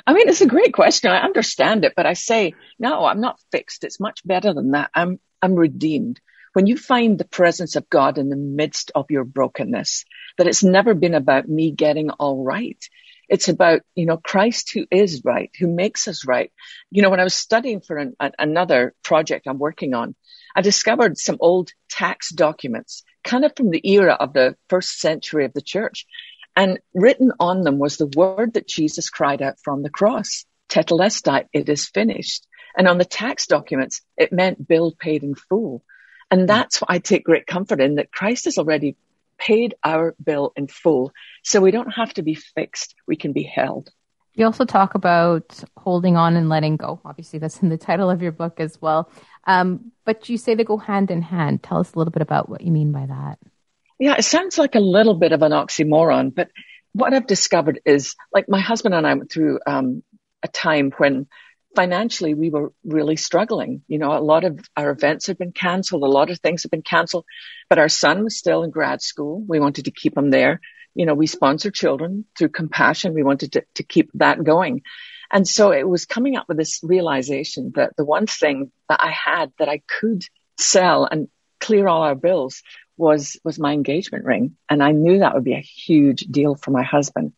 I 0.05 0.15
mean, 0.15 0.29
it's 0.29 0.41
a 0.41 0.49
great 0.49 0.75
question. 0.75 1.13
I 1.13 1.23
understand 1.23 1.85
it, 1.85 1.93
but 1.95 2.07
I 2.07 2.15
say, 2.15 2.55
no, 2.81 3.05
I'm 3.05 3.21
not 3.21 3.39
fixed. 3.53 3.85
It's 3.85 4.01
much 4.01 4.27
better 4.27 4.53
than 4.53 4.73
that. 4.73 4.91
I'm, 4.97 5.21
I'm 5.41 5.55
redeemed. 5.55 6.21
When 6.55 6.67
you 6.67 6.77
find 6.77 7.17
the 7.17 7.25
presence 7.25 7.77
of 7.77 7.89
God 7.89 8.19
in 8.19 8.31
the 8.31 8.37
midst 8.37 8.91
of 8.97 9.13
your 9.13 9.23
brokenness, 9.23 10.05
that 10.39 10.49
it's 10.49 10.65
never 10.65 10.93
been 10.93 11.15
about 11.15 11.49
me 11.49 11.71
getting 11.71 12.11
all 12.11 12.43
right. 12.43 12.85
It's 13.33 13.49
about, 13.49 13.81
you 13.95 14.05
know, 14.05 14.19
Christ 14.19 14.73
who 14.75 14.87
is 14.91 15.23
right, 15.25 15.51
who 15.59 15.67
makes 15.67 16.07
us 16.07 16.27
right. 16.27 16.53
You 16.91 17.01
know, 17.01 17.09
when 17.09 17.19
I 17.19 17.25
was 17.25 17.33
studying 17.35 17.81
for 17.81 17.97
an, 17.97 18.15
another 18.39 18.95
project 19.03 19.47
I'm 19.47 19.59
working 19.59 19.95
on, 19.95 20.15
I 20.55 20.61
discovered 20.61 21.17
some 21.17 21.39
old 21.41 21.71
tax 21.89 22.29
documents, 22.29 23.05
kind 23.25 23.47
of 23.47 23.57
from 23.57 23.71
the 23.71 23.81
era 23.91 24.13
of 24.21 24.35
the 24.35 24.55
first 24.69 25.01
century 25.01 25.47
of 25.47 25.55
the 25.55 25.63
church. 25.63 26.05
And 26.55 26.79
written 26.93 27.33
on 27.41 27.63
them 27.63 27.79
was 27.79 27.97
the 27.97 28.13
word 28.15 28.53
that 28.53 28.69
Jesus 28.69 29.09
cried 29.09 29.41
out 29.41 29.55
from 29.65 29.83
the 29.83 29.89
cross, 29.89 30.45
tetelestai, 30.69 31.47
it 31.55 31.71
is 31.71 31.89
finished. 31.89 32.47
And 32.77 32.87
on 32.87 32.99
the 32.99 33.07
tax 33.07 33.47
documents, 33.47 34.03
it 34.19 34.35
meant 34.35 34.69
bill 34.69 34.93
paid 34.93 35.23
in 35.23 35.37
full. 35.37 35.83
And 36.31 36.43
hmm. 36.43 36.47
that's 36.49 36.83
what 36.83 36.91
I 36.91 36.99
take 36.99 37.25
great 37.25 37.47
comfort 37.47 37.81
in 37.81 37.95
that 37.95 38.13
Christ 38.13 38.45
has 38.45 38.59
already 38.59 38.97
paid 39.47 39.75
our 39.83 40.15
bill 40.23 40.53
in 40.57 40.69
full. 40.69 41.13
So 41.43 41.61
we 41.61 41.71
don't 41.71 41.91
have 41.91 42.15
to 42.15 42.23
be 42.23 42.35
fixed. 42.35 42.95
We 43.07 43.17
can 43.17 43.33
be 43.33 43.43
held. 43.43 43.91
You 44.35 44.47
also 44.47 44.65
talk 44.65 44.95
about 44.95 45.63
holding 45.77 46.17
on 46.17 46.37
and 46.37 46.49
letting 46.49 46.77
go. 46.77 47.01
Obviously, 47.05 47.39
that's 47.39 47.61
in 47.63 47.69
the 47.69 47.77
title 47.77 48.09
of 48.09 48.23
your 48.23 48.33
book 48.33 48.61
as 48.61 48.81
well. 48.81 49.11
Um, 49.47 49.93
but 50.07 50.29
you 50.29 50.39
say 50.39 50.55
they 50.55 50.65
go 50.65 50.79
hand 50.79 51.11
in 51.11 51.21
hand. 51.21 51.63
Tell 51.63 51.79
us 51.79 51.93
a 51.93 51.99
little 51.99 52.13
bit 52.13 52.23
about 52.23 52.49
what 52.49 52.63
you 52.63 52.73
mean 52.73 52.93
by 52.93 53.07
that. 53.07 53.39
Yeah, 53.99 54.15
it 54.17 54.25
sounds 54.25 54.57
like 54.57 54.75
a 54.75 54.81
little 54.81 55.15
bit 55.15 55.33
of 55.33 55.43
an 55.43 55.53
oxymoron, 55.53 56.35
but 56.35 56.49
what 56.93 57.13
I've 57.13 57.27
discovered 57.27 57.81
is 57.85 58.17
like 58.33 58.49
my 58.49 58.61
husband 58.61 58.95
and 58.95 59.07
I 59.07 59.15
went 59.15 59.31
through 59.31 59.61
um, 59.67 60.03
a 60.43 60.49
time 60.49 60.93
when 60.97 61.27
financially 61.75 62.35
we 62.35 62.51
were 62.51 62.73
really 62.85 63.17
struggling. 63.17 63.83
You 63.89 63.99
know, 63.99 64.17
a 64.17 64.21
lot 64.21 64.45
of 64.45 64.61
our 64.77 64.91
events 64.91 65.27
had 65.27 65.39
been 65.39 65.53
canceled. 65.53 66.03
A 66.03 66.07
lot 66.07 66.31
of 66.31 66.39
things 66.41 66.63
had 66.63 66.71
been 66.71 66.83
canceled, 66.83 67.25
but 67.69 67.79
our 67.79 67.89
son 67.89 68.25
was 68.25 68.37
still 68.37 68.63
in 68.63 68.71
grad 68.71 69.03
school. 69.03 69.43
We 69.47 69.61
wanted 69.61 69.87
to 69.87 69.91
keep 69.91 70.17
him 70.17 70.31
there. 70.31 70.61
You 70.95 71.07
know, 71.07 71.15
we 71.15 71.27
sponsor 71.27 71.71
children 71.71 72.27
through 72.37 72.51
compassion. 72.51 73.15
We 73.15 73.23
wanted 73.23 73.53
to, 73.53 73.65
to 73.77 73.83
keep 73.83 74.11
that 74.15 74.43
going. 74.45 74.83
And 75.31 75.49
so 75.49 75.73
it 75.73 75.89
was 75.89 76.05
coming 76.05 76.37
up 76.37 76.47
with 76.47 76.59
this 76.59 76.81
realization 76.83 77.73
that 77.77 77.97
the 77.97 78.05
one 78.05 78.27
thing 78.27 78.71
that 78.91 79.01
I 79.03 79.11
had 79.11 79.53
that 79.59 79.71
I 79.71 79.81
could 79.87 80.25
sell 80.59 81.07
and 81.11 81.29
clear 81.59 81.89
all 81.89 82.03
our 82.03 82.15
bills 82.15 82.63
was, 82.99 83.39
was 83.43 83.59
my 83.59 83.73
engagement 83.73 84.27
ring. 84.27 84.57
And 84.69 84.83
I 84.83 84.93
knew 84.93 85.21
that 85.21 85.35
would 85.35 85.45
be 85.45 85.55
a 85.55 85.61
huge 85.61 86.21
deal 86.21 86.55
for 86.55 86.71
my 86.71 86.83
husband. 86.83 87.33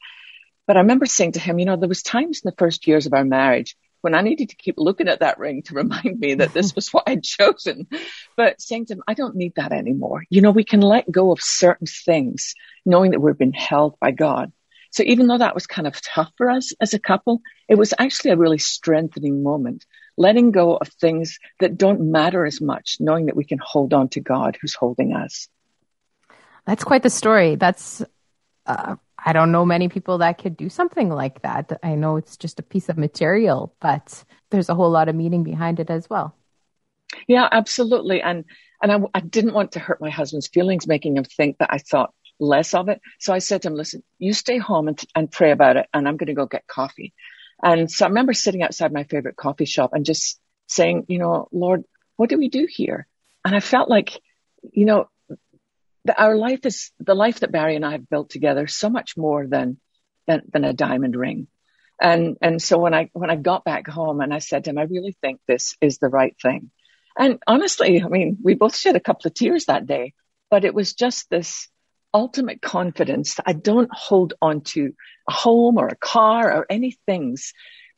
But 0.67 0.77
I 0.77 0.81
remember 0.81 1.07
saying 1.07 1.33
to 1.33 1.41
him, 1.41 1.61
you 1.61 1.67
know, 1.67 1.77
there 1.77 1.89
was 1.89 2.03
times 2.03 2.41
in 2.43 2.51
the 2.51 2.57
first 2.57 2.87
years 2.89 3.07
of 3.07 3.13
our 3.13 3.25
marriage 3.25 3.77
when 4.05 4.15
I 4.15 4.21
needed 4.21 4.51
to 4.51 4.57
keep 4.57 4.75
looking 4.77 5.09
at 5.09 5.21
that 5.21 5.39
ring 5.39 5.63
to 5.63 5.75
remind 5.75 6.21
me 6.21 6.35
that 6.35 6.53
this 6.53 6.75
was 6.77 6.93
what 6.93 7.05
I'd 7.07 7.25
chosen. 7.25 7.89
But 8.37 8.61
saying 8.61 8.87
to 8.87 8.95
him, 8.95 9.03
I 9.09 9.15
don't 9.15 9.35
need 9.35 9.55
that 9.57 9.73
anymore. 9.73 10.25
You 10.29 10.43
know, 10.43 10.51
we 10.51 10.63
can 10.63 10.83
let 10.83 11.11
go 11.11 11.33
of 11.33 11.41
certain 11.41 11.87
things 11.87 12.55
knowing 12.85 13.13
that 13.13 13.21
we've 13.21 13.39
been 13.39 13.55
held 13.55 13.99
by 13.99 14.11
God. 14.11 14.53
So 14.91 15.03
even 15.05 15.27
though 15.27 15.39
that 15.39 15.55
was 15.55 15.67
kind 15.67 15.89
of 15.89 16.01
tough 16.03 16.31
for 16.37 16.51
us 16.51 16.73
as 16.81 16.95
a 16.95 17.01
couple, 17.01 17.41
it 17.67 17.77
was 17.77 17.95
actually 17.99 18.33
a 18.33 18.37
really 18.37 18.59
strengthening 18.59 19.43
moment, 19.43 19.85
letting 20.17 20.53
go 20.53 20.77
of 20.77 20.87
things 20.87 21.39
that 21.59 21.79
don't 21.79 22.13
matter 22.13 22.45
as 22.45 22.61
much, 22.61 22.99
knowing 23.01 23.27
that 23.27 23.35
we 23.37 23.45
can 23.45 23.59
hold 23.59 23.95
on 23.95 24.11
to 24.11 24.21
God 24.21 24.57
who's 24.61 24.75
holding 24.75 25.15
us. 25.15 25.49
That's 26.67 26.85
quite 26.85 27.03
the 27.03 27.11
story. 27.11 27.57
That's 27.57 28.05
uh, 28.67 28.97
I 29.25 29.33
don't 29.33 29.53
know 29.53 29.65
many 29.65 29.89
people 29.89 30.19
that 30.19 30.39
could 30.39 30.57
do 30.57 30.69
something 30.69 31.09
like 31.09 31.43
that. 31.43 31.81
I 31.83 31.95
know 31.95 32.17
it's 32.17 32.37
just 32.37 32.61
a 32.61 32.63
piece 32.63 32.89
of 32.89 32.99
material, 32.99 33.75
but 33.81 34.23
there's 34.51 34.69
a 34.69 34.75
whole 34.75 34.91
lot 34.91 35.09
of 35.09 35.15
meaning 35.15 35.43
behind 35.43 35.81
it 35.81 35.91
as 35.91 36.09
well. 36.11 36.37
Yeah, 37.27 37.49
absolutely. 37.51 38.21
And 38.21 38.45
And 38.83 38.93
I, 38.93 38.99
I 39.15 39.21
didn't 39.21 39.55
want 39.55 39.73
to 39.73 39.79
hurt 39.79 40.01
my 40.01 40.11
husband's 40.11 40.49
feelings, 40.49 40.87
making 40.87 41.17
him 41.17 41.25
think 41.25 41.57
that 41.59 41.73
I 41.73 41.79
thought 41.79 42.13
less 42.39 42.75
of 42.75 42.89
it. 42.89 43.01
So 43.19 43.33
I 43.33 43.39
said 43.39 43.63
to 43.63 43.69
him, 43.69 43.75
listen, 43.77 44.03
you 44.19 44.35
stay 44.35 44.59
home 44.59 44.89
and, 44.89 45.01
and 45.15 45.31
pray 45.31 45.53
about 45.53 45.77
it 45.79 45.87
and 45.95 46.07
I'm 46.07 46.19
going 46.19 46.27
to 46.27 46.35
go 46.35 46.47
get 46.47 46.67
coffee. 46.67 47.15
And 47.63 47.91
so 47.91 48.05
I 48.05 48.09
remember 48.09 48.35
sitting 48.35 48.63
outside 48.63 48.93
my 48.93 49.05
favorite 49.05 49.37
coffee 49.37 49.65
shop 49.65 49.93
and 49.95 50.05
just 50.05 50.39
saying, 50.67 51.07
you 51.09 51.19
know, 51.19 51.49
Lord, 51.51 51.85
what 52.17 52.29
do 52.29 52.37
we 52.37 52.49
do 52.49 52.67
here? 52.69 53.07
And 53.45 53.55
I 53.57 53.61
felt 53.61 53.89
like, 53.89 54.21
you 54.73 54.85
know, 54.85 55.09
our 56.17 56.37
life 56.37 56.67
is 56.67 56.91
the 56.99 57.15
life 57.15 57.41
that 57.41 57.53
Barry 57.53 57.77
and 57.77 57.85
I 57.85 57.93
have 57.93 58.09
built 58.09 58.31
together 58.31 58.67
so 58.67 58.91
much 58.91 59.17
more 59.17 59.47
than, 59.47 59.79
than, 60.27 60.43
than 60.53 60.65
a 60.65 60.73
diamond 60.73 61.17
ring. 61.17 61.49
And, 62.01 62.37
and 62.43 62.61
so 62.61 62.79
when 62.79 62.93
I, 62.93 63.11
when 63.13 63.31
I 63.31 63.37
got 63.37 63.65
back 63.65 63.87
home 63.89 64.21
and 64.21 64.35
I 64.35 64.41
said 64.41 64.65
to 64.65 64.71
him, 64.71 64.79
I 64.79 64.83
really 64.83 65.17
think 65.21 65.41
this 65.47 65.77
is 65.81 65.99
the 65.99 66.09
right 66.09 66.37
thing. 66.41 66.71
And 67.17 67.39
honestly, 67.47 68.03
I 68.03 68.09
mean, 68.09 68.39
we 68.43 68.55
both 68.55 68.77
shed 68.77 68.97
a 68.97 69.01
couple 69.01 69.29
of 69.29 69.35
tears 69.35 69.67
that 69.67 69.87
day, 69.87 70.15
but 70.51 70.65
it 70.65 70.75
was 70.75 70.95
just 70.95 71.31
this 71.31 71.69
ultimate 72.13 72.61
confidence 72.61 73.35
that 73.37 73.45
I 73.47 73.53
don't 73.53 73.91
hold 73.93 74.35
on 74.43 74.63
to 74.63 74.93
a 75.29 75.33
home 75.33 75.79
or 75.79 75.89
a 75.89 75.97
car 75.97 76.53
or 76.53 76.67
any 76.69 76.97
things. 77.07 77.53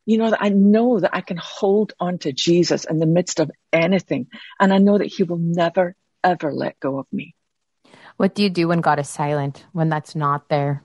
You 0.05 0.19
know, 0.19 0.31
that 0.31 0.43
I 0.43 0.51
know 0.51 1.01
that 1.01 1.17
I 1.17 1.21
can 1.21 1.37
hold 1.37 1.93
on 1.99 2.19
to 2.19 2.33
Jesus 2.33 2.85
in 2.85 2.99
the 2.99 3.07
midst 3.07 3.41
of 3.41 3.51
anything. 3.73 4.29
And 4.61 4.73
I 4.73 4.79
know 4.79 4.99
that 4.99 5.07
he 5.07 5.25
will 5.25 5.39
never, 5.39 5.97
ever 6.23 6.53
let 6.53 6.79
go 6.79 6.99
of 6.99 7.07
me. 7.11 7.36
What 8.17 8.35
do 8.35 8.43
you 8.43 8.51
do 8.51 8.69
when 8.69 8.81
God 8.81 8.99
is 8.99 9.09
silent, 9.09 9.65
when 9.73 9.89
that's 9.89 10.15
not 10.15 10.49
there? 10.49 10.83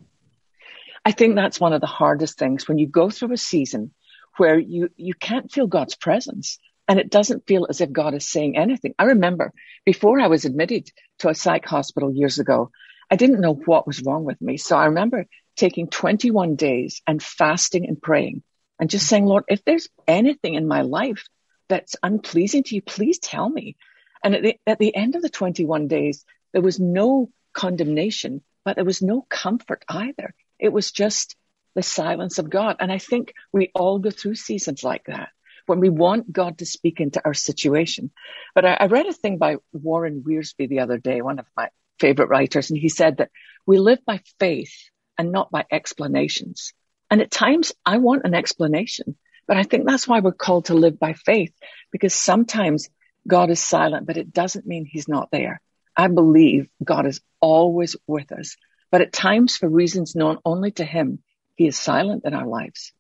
I 1.06 1.12
think 1.12 1.36
that's 1.36 1.60
one 1.60 1.74
of 1.74 1.82
the 1.82 1.88
hardest 1.88 2.38
things 2.38 2.68
when 2.68 2.78
you 2.78 2.88
go 2.88 3.10
through 3.10 3.34
a 3.34 3.38
season 3.38 3.94
where 4.38 4.60
you, 4.60 4.90
you 4.98 5.14
can't 5.14 5.52
feel 5.52 5.68
God's 5.68 5.96
presence 5.96 6.60
and 6.88 7.00
it 7.00 7.10
doesn't 7.10 7.48
feel 7.48 7.68
as 7.70 7.82
if 7.82 7.92
God 7.92 8.14
is 8.14 8.28
saying 8.28 8.58
anything. 8.58 8.94
I 9.00 9.06
remember 9.06 9.54
before 9.86 10.20
I 10.20 10.28
was 10.28 10.46
admitted 10.46 10.90
to 11.20 11.30
a 11.30 11.36
psych 11.36 11.66
hospital 11.66 12.14
years 12.14 12.40
ago, 12.40 12.72
I 13.10 13.16
didn't 13.16 13.42
know 13.42 13.54
what 13.54 13.88
was 13.88 14.04
wrong 14.04 14.26
with 14.26 14.42
me. 14.42 14.58
So 14.58 14.78
I 14.78 14.86
remember 14.86 15.26
taking 15.56 15.88
21 15.88 16.56
days 16.56 17.02
and 17.08 17.22
fasting 17.22 17.88
and 17.88 18.02
praying 18.02 18.44
and 18.80 18.90
just 18.90 19.08
saying, 19.08 19.26
Lord, 19.26 19.44
if 19.48 19.64
there's 19.64 19.90
anything 20.08 20.56
in 20.56 20.68
my 20.68 20.82
life 20.82 21.28
that's 21.68 21.96
unpleasing 22.04 22.64
to 22.64 22.76
you, 22.76 22.82
please 22.82 23.20
tell 23.20 23.50
me. 23.50 23.76
And 24.24 24.36
at 24.36 24.44
the, 24.44 24.58
at 24.68 24.80
the 24.80 24.96
end 24.96 25.16
of 25.16 25.22
the 25.22 25.30
21 25.30 25.88
days, 25.88 26.26
there 26.54 26.62
was 26.62 26.80
no 26.80 27.32
condemnation, 27.54 28.42
but 28.64 28.76
there 28.76 28.86
was 28.86 29.02
no 29.02 29.26
comfort 29.30 29.84
either. 29.88 30.34
It 30.60 30.72
was 30.72 30.92
just 30.92 31.36
the 31.76 31.84
silence 31.84 32.40
of 32.40 32.50
God. 32.50 32.78
And 32.80 32.92
I 32.92 32.98
think 32.98 33.34
we 33.52 33.72
all 33.74 34.00
go 34.00 34.12
through 34.12 34.36
seasons 34.36 34.84
like 34.84 35.06
that 35.06 35.30
when 35.66 35.80
we 35.80 35.90
want 35.90 36.32
God 36.32 36.58
to 36.58 36.66
speak 36.66 37.00
into 37.00 37.22
our 37.24 37.34
situation. 37.34 38.12
But 38.56 38.66
I, 38.66 38.74
I 38.82 38.86
read 38.86 39.06
a 39.06 39.14
thing 39.14 39.38
by 39.38 39.58
Warren 39.72 40.24
Wiersbe 40.28 40.68
the 40.68 40.80
other 40.80 40.98
day, 40.98 41.22
one 41.22 41.40
of 41.40 41.46
my 41.56 41.70
favorite 42.00 42.30
writers, 42.30 42.70
and 42.70 42.80
he 42.80 42.90
said 42.90 43.18
that 43.18 43.32
we 43.66 43.78
live 43.78 44.00
by 44.06 44.22
faith 44.40 44.74
and 45.18 45.32
not 45.32 45.52
by 45.52 45.66
explanations. 45.72 46.74
And 47.10 47.22
at 47.22 47.32
times 47.32 47.74
I 47.86 47.98
want 47.98 48.26
an 48.26 48.34
explanation, 48.34 49.16
but 49.48 49.58
I 49.58 49.64
think 49.64 49.86
that's 49.86 50.08
why 50.08 50.20
we're 50.20 50.32
called 50.32 50.66
to 50.66 50.74
live 50.74 51.00
by 51.00 51.14
faith 51.14 51.54
because 51.92 52.14
sometimes 52.14 52.90
God 53.28 53.50
is 53.50 53.64
silent, 53.64 54.08
but 54.08 54.18
it 54.18 54.34
doesn't 54.34 54.66
mean 54.66 54.86
he's 54.86 55.08
not 55.08 55.30
there. 55.32 55.62
I 55.96 56.08
believe 56.08 56.70
God 56.84 57.06
is 57.06 57.22
always 57.40 57.96
with 58.08 58.32
us, 58.32 58.58
but 58.92 59.02
at 59.02 59.14
times 59.14 59.58
for 59.58 59.68
reasons 59.68 60.16
known 60.16 60.38
only 60.46 60.72
to 60.72 60.86
him, 60.86 61.20
he 61.56 61.68
is 61.68 61.78
silent 61.78 62.24
in 62.26 62.34
our 62.34 62.48
lives. 62.48 62.94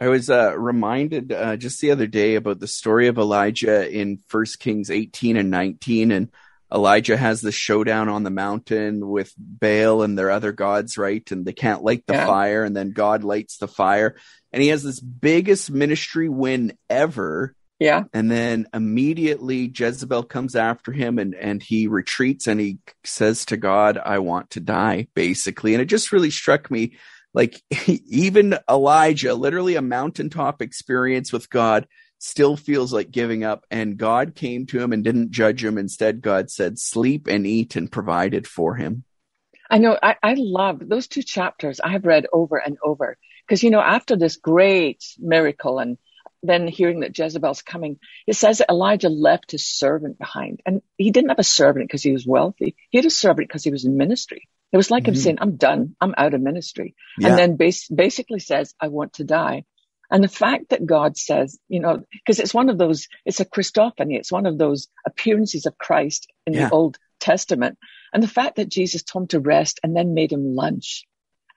I 0.00 0.08
was 0.08 0.28
uh, 0.28 0.56
reminded 0.58 1.32
uh, 1.32 1.56
just 1.56 1.80
the 1.80 1.90
other 1.90 2.06
day 2.06 2.34
about 2.34 2.60
the 2.60 2.68
story 2.68 3.06
of 3.08 3.16
Elijah 3.16 3.88
in 3.88 4.18
First 4.28 4.60
Kings 4.60 4.90
18 4.90 5.38
and 5.38 5.50
19, 5.50 6.12
and 6.12 6.28
Elijah 6.72 7.16
has 7.16 7.40
the 7.40 7.52
showdown 7.52 8.08
on 8.08 8.22
the 8.22 8.30
mountain 8.30 9.08
with 9.08 9.32
Baal 9.38 10.02
and 10.02 10.18
their 10.18 10.30
other 10.30 10.52
gods, 10.52 10.98
right? 10.98 11.28
And 11.30 11.46
they 11.46 11.52
can't 11.52 11.82
light 11.82 12.04
the 12.06 12.14
yeah. 12.14 12.26
fire, 12.26 12.64
and 12.64 12.76
then 12.76 12.90
God 12.90 13.24
lights 13.24 13.56
the 13.56 13.68
fire, 13.68 14.16
and 14.52 14.62
he 14.62 14.68
has 14.68 14.82
this 14.82 15.00
biggest 15.00 15.70
ministry 15.70 16.28
win 16.28 16.76
ever. 16.90 17.54
Yeah. 17.78 18.04
And 18.14 18.30
then 18.30 18.66
immediately 18.72 19.70
Jezebel 19.74 20.24
comes 20.24 20.56
after 20.56 20.92
him 20.92 21.18
and, 21.18 21.34
and 21.34 21.62
he 21.62 21.88
retreats 21.88 22.46
and 22.46 22.58
he 22.58 22.78
says 23.04 23.44
to 23.46 23.56
God, 23.56 23.98
I 24.02 24.20
want 24.20 24.50
to 24.50 24.60
die, 24.60 25.08
basically. 25.14 25.74
And 25.74 25.82
it 25.82 25.86
just 25.86 26.12
really 26.12 26.30
struck 26.30 26.70
me 26.70 26.96
like 27.34 27.62
even 27.86 28.58
Elijah, 28.68 29.34
literally 29.34 29.76
a 29.76 29.82
mountaintop 29.82 30.62
experience 30.62 31.32
with 31.32 31.50
God, 31.50 31.86
still 32.18 32.56
feels 32.56 32.94
like 32.94 33.10
giving 33.10 33.44
up. 33.44 33.64
And 33.70 33.98
God 33.98 34.34
came 34.34 34.64
to 34.66 34.80
him 34.80 34.92
and 34.94 35.04
didn't 35.04 35.32
judge 35.32 35.62
him. 35.62 35.76
Instead, 35.76 36.22
God 36.22 36.50
said, 36.50 36.78
sleep 36.78 37.26
and 37.26 37.46
eat 37.46 37.76
and 37.76 37.92
provided 37.92 38.46
for 38.46 38.74
him. 38.74 39.04
I 39.68 39.78
know. 39.78 39.98
I, 40.02 40.16
I 40.22 40.34
love 40.38 40.80
those 40.80 41.08
two 41.08 41.22
chapters. 41.22 41.80
I 41.80 41.90
have 41.90 42.06
read 42.06 42.26
over 42.32 42.56
and 42.56 42.78
over 42.82 43.18
because, 43.46 43.62
you 43.62 43.70
know, 43.70 43.80
after 43.80 44.16
this 44.16 44.36
great 44.36 45.04
miracle 45.18 45.78
and 45.78 45.98
then 46.42 46.68
hearing 46.68 47.00
that 47.00 47.16
Jezebel's 47.16 47.62
coming, 47.62 47.98
it 48.26 48.34
says 48.34 48.58
that 48.58 48.70
Elijah 48.70 49.08
left 49.08 49.50
his 49.50 49.66
servant 49.66 50.18
behind. 50.18 50.60
And 50.64 50.82
he 50.96 51.10
didn't 51.10 51.30
have 51.30 51.38
a 51.38 51.44
servant 51.44 51.88
because 51.88 52.02
he 52.02 52.12
was 52.12 52.26
wealthy. 52.26 52.76
He 52.90 52.98
had 52.98 53.06
a 53.06 53.10
servant 53.10 53.48
because 53.48 53.64
he 53.64 53.70
was 53.70 53.84
in 53.84 53.96
ministry. 53.96 54.48
It 54.72 54.76
was 54.76 54.90
like 54.90 55.04
mm-hmm. 55.04 55.12
him 55.12 55.16
saying, 55.16 55.38
I'm 55.40 55.56
done. 55.56 55.96
I'm 56.00 56.14
out 56.16 56.34
of 56.34 56.40
ministry. 56.40 56.94
Yeah. 57.18 57.28
And 57.28 57.38
then 57.38 57.56
bas- 57.56 57.88
basically 57.88 58.40
says, 58.40 58.74
I 58.80 58.88
want 58.88 59.14
to 59.14 59.24
die. 59.24 59.64
And 60.10 60.22
the 60.22 60.28
fact 60.28 60.70
that 60.70 60.86
God 60.86 61.16
says, 61.16 61.58
you 61.68 61.80
know, 61.80 62.04
because 62.12 62.38
it's 62.38 62.54
one 62.54 62.68
of 62.68 62.78
those, 62.78 63.08
it's 63.24 63.40
a 63.40 63.44
Christophany. 63.44 64.16
It's 64.16 64.30
one 64.30 64.46
of 64.46 64.58
those 64.58 64.88
appearances 65.06 65.66
of 65.66 65.78
Christ 65.78 66.28
in 66.46 66.52
yeah. 66.52 66.68
the 66.68 66.74
Old 66.74 66.98
Testament. 67.18 67.78
And 68.12 68.22
the 68.22 68.28
fact 68.28 68.56
that 68.56 68.68
Jesus 68.68 69.02
told 69.02 69.24
him 69.24 69.28
to 69.28 69.40
rest 69.40 69.80
and 69.82 69.96
then 69.96 70.14
made 70.14 70.32
him 70.32 70.54
lunch. 70.54 71.04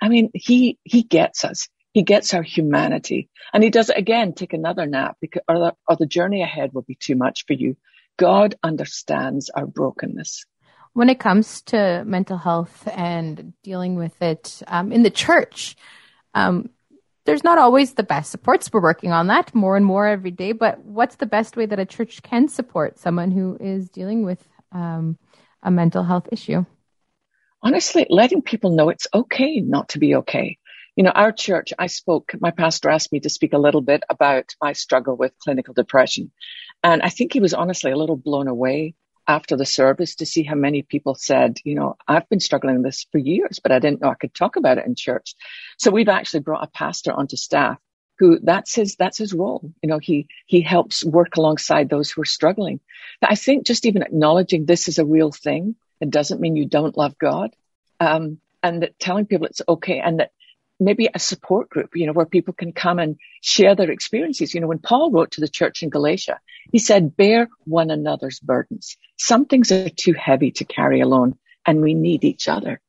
I 0.02 0.10
mean, 0.10 0.32
he, 0.34 0.80
he 0.84 1.04
gets 1.04 1.44
us. 1.46 1.68
He 1.92 2.04
gets 2.04 2.34
our 2.34 2.44
humanity 2.44 3.30
and 3.54 3.64
he 3.64 3.70
does 3.70 3.90
it 3.90 3.98
again, 3.98 4.34
take 4.34 4.54
another 4.54 4.86
nap 4.86 5.18
because, 5.20 5.42
or 5.48 5.60
the, 5.60 5.76
or 5.88 5.96
the 5.96 6.06
journey 6.06 6.44
ahead 6.44 6.74
will 6.74 6.84
be 6.84 6.96
too 6.96 7.16
much 7.16 7.46
for 7.46 7.54
you. 7.54 7.76
God 8.18 8.56
understands 8.64 9.50
our 9.50 9.66
brokenness. 9.66 10.46
When 10.94 11.10
it 11.10 11.20
comes 11.20 11.62
to 11.64 12.04
mental 12.06 12.38
health 12.38 12.88
and 12.92 13.54
dealing 13.64 13.96
with 13.96 14.22
it 14.22 14.62
um, 14.68 14.92
in 14.92 15.04
the 15.04 15.10
church, 15.10 15.76
um, 16.34 16.70
there's 17.26 17.44
not 17.44 17.58
always 17.58 17.94
the 17.94 18.04
best 18.04 18.32
supports. 18.32 18.72
We're 18.72 18.82
working 18.82 19.12
on 19.12 19.28
that 19.28 19.54
more 19.54 19.78
and 19.78 19.86
more 19.86 20.08
every 20.08 20.32
day. 20.32 20.52
But 20.52 20.84
what's 20.84 21.16
the 21.16 21.26
best 21.26 21.56
way 21.56 21.66
that 21.66 21.80
a 21.80 21.86
church 21.86 22.22
can 22.24 22.48
support 22.48 23.00
someone 23.00 23.32
who 23.32 23.58
is 23.60 23.90
dealing 23.90 24.24
with 24.24 24.44
um, 24.72 25.18
a 25.64 25.72
mental 25.72 26.04
health 26.04 26.28
issue? 26.32 26.66
Honestly, 27.62 28.06
letting 28.10 28.42
people 28.42 28.72
know 28.72 28.90
it's 28.90 29.08
okay 29.14 29.60
not 29.60 29.90
to 29.90 30.00
be 30.00 30.16
okay. 30.16 30.58
You 31.00 31.04
know, 31.04 31.12
our 31.12 31.32
church, 31.32 31.72
I 31.80 31.88
spoke, 31.88 32.34
my 32.42 32.52
pastor 32.52 32.90
asked 32.90 33.14
me 33.14 33.22
to 33.22 33.30
speak 33.30 33.54
a 33.54 33.58
little 33.58 33.80
bit 33.80 34.04
about 34.10 34.54
my 34.62 34.74
struggle 34.74 35.16
with 35.16 35.40
clinical 35.40 35.74
depression. 35.74 36.30
And 36.84 37.02
I 37.02 37.08
think 37.08 37.32
he 37.32 37.40
was 37.40 37.54
honestly 37.54 37.92
a 37.92 37.96
little 37.96 38.18
blown 38.18 38.50
away 38.50 38.96
after 39.26 39.56
the 39.56 39.66
service 39.66 40.16
to 40.16 40.26
see 40.26 40.44
how 40.44 40.56
many 40.56 40.82
people 40.82 41.16
said, 41.16 41.56
you 41.64 41.76
know, 41.76 41.96
I've 42.06 42.28
been 42.28 42.42
struggling 42.42 42.76
with 42.76 42.84
this 42.84 43.06
for 43.14 43.18
years, 43.18 43.62
but 43.64 43.72
I 43.72 43.80
didn't 43.80 44.02
know 44.02 44.10
I 44.10 44.16
could 44.16 44.34
talk 44.34 44.58
about 44.58 44.78
it 44.78 44.88
in 44.88 44.96
church. 44.96 45.36
So 45.78 45.90
we've 45.90 46.10
actually 46.10 46.42
brought 46.42 46.66
a 46.66 46.72
pastor 46.72 47.14
onto 47.14 47.38
staff 47.38 47.78
who 48.18 48.38
that's 48.44 48.76
his, 48.76 48.98
that's 48.98 49.20
his 49.20 49.34
role. 49.34 49.72
You 49.82 49.88
know, 49.88 50.00
he, 50.00 50.28
he 50.48 50.60
helps 50.60 51.06
work 51.06 51.38
alongside 51.38 51.88
those 51.88 52.12
who 52.12 52.24
are 52.24 52.26
struggling. 52.26 52.82
But 53.22 53.32
I 53.32 53.36
think 53.36 53.66
just 53.66 53.86
even 53.86 54.02
acknowledging 54.02 54.66
this 54.66 54.90
is 54.90 55.00
a 55.00 55.06
real 55.06 55.32
thing, 55.32 55.76
it 56.02 56.10
doesn't 56.10 56.42
mean 56.42 56.58
you 56.58 56.66
don't 56.66 56.98
love 56.98 57.18
God. 57.18 57.56
Um, 58.02 58.42
and 58.62 58.84
that 58.84 59.00
telling 59.00 59.26
people 59.26 59.46
it's 59.46 59.62
okay 59.66 60.00
and 60.00 60.20
that 60.20 60.32
maybe 60.80 61.10
a 61.14 61.20
support 61.20 61.70
group, 61.70 61.92
you 61.96 62.08
know, 62.08 62.14
where 62.14 62.26
people 62.26 62.54
can 62.54 62.72
come 62.72 63.00
and 63.00 63.18
share 63.42 63.76
their 63.76 63.92
experiences. 63.92 64.54
You 64.54 64.62
know, 64.62 64.68
when 64.68 64.80
Paul 64.80 65.12
wrote 65.12 65.32
to 65.32 65.42
the 65.42 65.48
church 65.48 65.84
in 65.84 65.90
Galatia, 65.90 66.40
he 66.72 66.80
said, 66.80 67.16
bear 67.16 67.50
one 67.66 67.92
another's 67.92 68.40
burdens. 68.40 68.98
Some 69.18 69.46
things 69.46 69.72
are 69.72 69.90
too 69.90 70.14
heavy 70.14 70.52
to 70.52 70.66
carry 70.66 71.02
alone 71.02 71.38
and 71.66 71.82
we 71.82 71.94
need 71.94 72.24
each 72.24 72.48
other. 72.48 72.82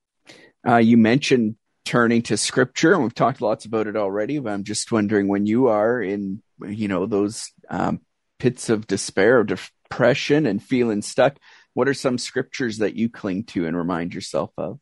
Uh, 0.67 0.77
you 0.77 0.97
mentioned 0.97 1.57
turning 1.85 2.23
to 2.23 2.37
scripture 2.37 2.93
and 2.93 3.03
we've 3.03 3.15
talked 3.15 3.41
lots 3.41 3.65
about 3.65 3.87
it 3.87 3.97
already, 3.97 4.39
but 4.39 4.53
I'm 4.53 4.65
just 4.65 4.93
wondering 4.93 5.29
when 5.29 5.47
you 5.47 5.69
are 5.69 6.01
in, 6.01 6.43
you 6.65 6.89
know, 6.89 7.07
those 7.07 7.51
um, 7.69 8.01
pits 8.39 8.69
of 8.69 8.87
despair, 8.87 9.41
of 9.41 9.49
depression 9.49 10.47
and 10.47 10.63
feeling 10.63 11.03
stuck, 11.03 11.37
what 11.75 11.89
are 11.89 11.95
some 11.95 12.19
scriptures 12.19 12.79
that 12.79 12.95
you 12.95 13.09
cling 13.09 13.45
to 13.45 13.67
and 13.67 13.77
remind 13.77 14.15
yourself 14.15 14.51
of? 14.57 14.79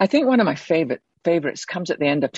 I 0.00 0.06
think 0.06 0.26
one 0.26 0.40
of 0.40 0.46
my 0.46 0.54
favorite 0.54 1.02
favorites 1.24 1.64
comes 1.64 1.90
at 1.90 1.98
the 1.98 2.06
end 2.06 2.24
of 2.24 2.30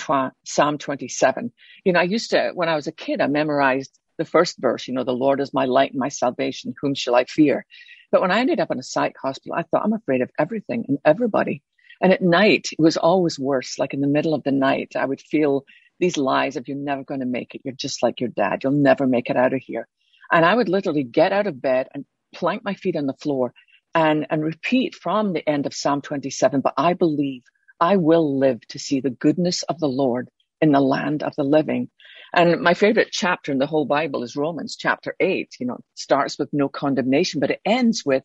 Psalm 0.45 0.77
27. 0.77 1.51
You 1.83 1.93
know, 1.93 1.99
I 1.99 2.03
used 2.03 2.31
to, 2.31 2.51
when 2.53 2.69
I 2.69 2.75
was 2.75 2.87
a 2.87 2.91
kid, 2.91 3.21
I 3.21 3.27
memorized 3.27 3.97
the 4.17 4.25
first 4.25 4.57
verse, 4.59 4.87
you 4.87 4.93
know, 4.93 5.03
the 5.03 5.11
Lord 5.11 5.39
is 5.39 5.53
my 5.53 5.65
light 5.65 5.91
and 5.91 5.99
my 5.99 6.09
salvation. 6.09 6.73
Whom 6.81 6.95
shall 6.95 7.15
I 7.15 7.25
fear? 7.25 7.65
But 8.11 8.21
when 8.21 8.31
I 8.31 8.39
ended 8.39 8.59
up 8.59 8.71
in 8.71 8.79
a 8.79 8.83
psych 8.83 9.15
hospital, 9.21 9.55
I 9.57 9.63
thought 9.63 9.83
I'm 9.83 9.93
afraid 9.93 10.21
of 10.21 10.31
everything 10.39 10.85
and 10.87 10.97
everybody. 11.05 11.61
And 12.01 12.13
at 12.13 12.21
night, 12.21 12.69
it 12.71 12.81
was 12.81 12.97
always 12.97 13.39
worse. 13.39 13.77
Like 13.77 13.93
in 13.93 14.01
the 14.01 14.07
middle 14.07 14.33
of 14.33 14.43
the 14.43 14.51
night, 14.51 14.93
I 14.95 15.05
would 15.05 15.21
feel 15.21 15.65
these 15.99 16.17
lies 16.17 16.55
of 16.55 16.67
you're 16.67 16.77
never 16.77 17.03
going 17.03 17.19
to 17.19 17.25
make 17.25 17.55
it. 17.55 17.61
You're 17.63 17.73
just 17.73 18.03
like 18.03 18.19
your 18.19 18.29
dad. 18.29 18.63
You'll 18.63 18.73
never 18.73 19.07
make 19.07 19.29
it 19.29 19.37
out 19.37 19.53
of 19.53 19.61
here. 19.61 19.87
And 20.31 20.45
I 20.45 20.53
would 20.53 20.69
literally 20.69 21.03
get 21.03 21.31
out 21.31 21.47
of 21.47 21.61
bed 21.61 21.87
and 21.93 22.05
plank 22.33 22.63
my 22.63 22.75
feet 22.75 22.95
on 22.95 23.07
the 23.07 23.13
floor 23.13 23.53
and, 23.95 24.27
and 24.29 24.43
repeat 24.43 24.95
from 24.95 25.33
the 25.33 25.47
end 25.47 25.65
of 25.65 25.73
Psalm 25.73 26.01
27. 26.01 26.61
But 26.61 26.73
I 26.77 26.93
believe 26.93 27.43
I 27.79 27.97
will 27.97 28.39
live 28.39 28.65
to 28.69 28.79
see 28.79 28.99
the 28.99 29.09
goodness 29.09 29.63
of 29.63 29.79
the 29.79 29.87
Lord 29.87 30.29
in 30.61 30.71
the 30.71 30.81
land 30.81 31.23
of 31.23 31.35
the 31.35 31.43
living. 31.43 31.89
And 32.33 32.61
my 32.61 32.73
favorite 32.73 33.09
chapter 33.11 33.51
in 33.51 33.57
the 33.57 33.67
whole 33.67 33.85
Bible 33.85 34.23
is 34.23 34.35
Romans 34.35 34.75
chapter 34.77 35.15
eight. 35.19 35.55
You 35.59 35.67
know, 35.67 35.75
it 35.75 35.85
starts 35.95 36.37
with 36.37 36.49
no 36.51 36.69
condemnation, 36.69 37.39
but 37.39 37.51
it 37.51 37.61
ends 37.65 38.03
with, 38.05 38.23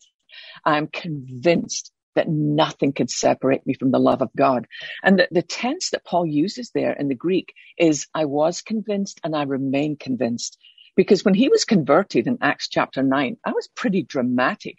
I'm 0.65 0.87
convinced 0.87 1.91
that 2.15 2.29
nothing 2.29 2.93
can 2.93 3.07
separate 3.07 3.65
me 3.65 3.73
from 3.73 3.91
the 3.91 3.99
love 3.99 4.21
of 4.21 4.29
God. 4.35 4.67
And 5.03 5.19
the, 5.19 5.27
the 5.31 5.41
tense 5.41 5.91
that 5.91 6.05
Paul 6.05 6.25
uses 6.25 6.71
there 6.73 6.93
in 6.93 7.07
the 7.07 7.15
Greek 7.15 7.53
is, 7.77 8.07
I 8.13 8.25
was 8.25 8.61
convinced 8.61 9.19
and 9.23 9.35
I 9.35 9.43
remain 9.43 9.97
convinced. 9.97 10.57
Because 10.95 11.25
when 11.25 11.33
he 11.33 11.49
was 11.49 11.65
converted 11.65 12.27
in 12.27 12.37
Acts 12.41 12.67
chapter 12.69 13.01
9, 13.01 13.37
that 13.45 13.55
was 13.55 13.67
pretty 13.75 14.03
dramatic. 14.03 14.77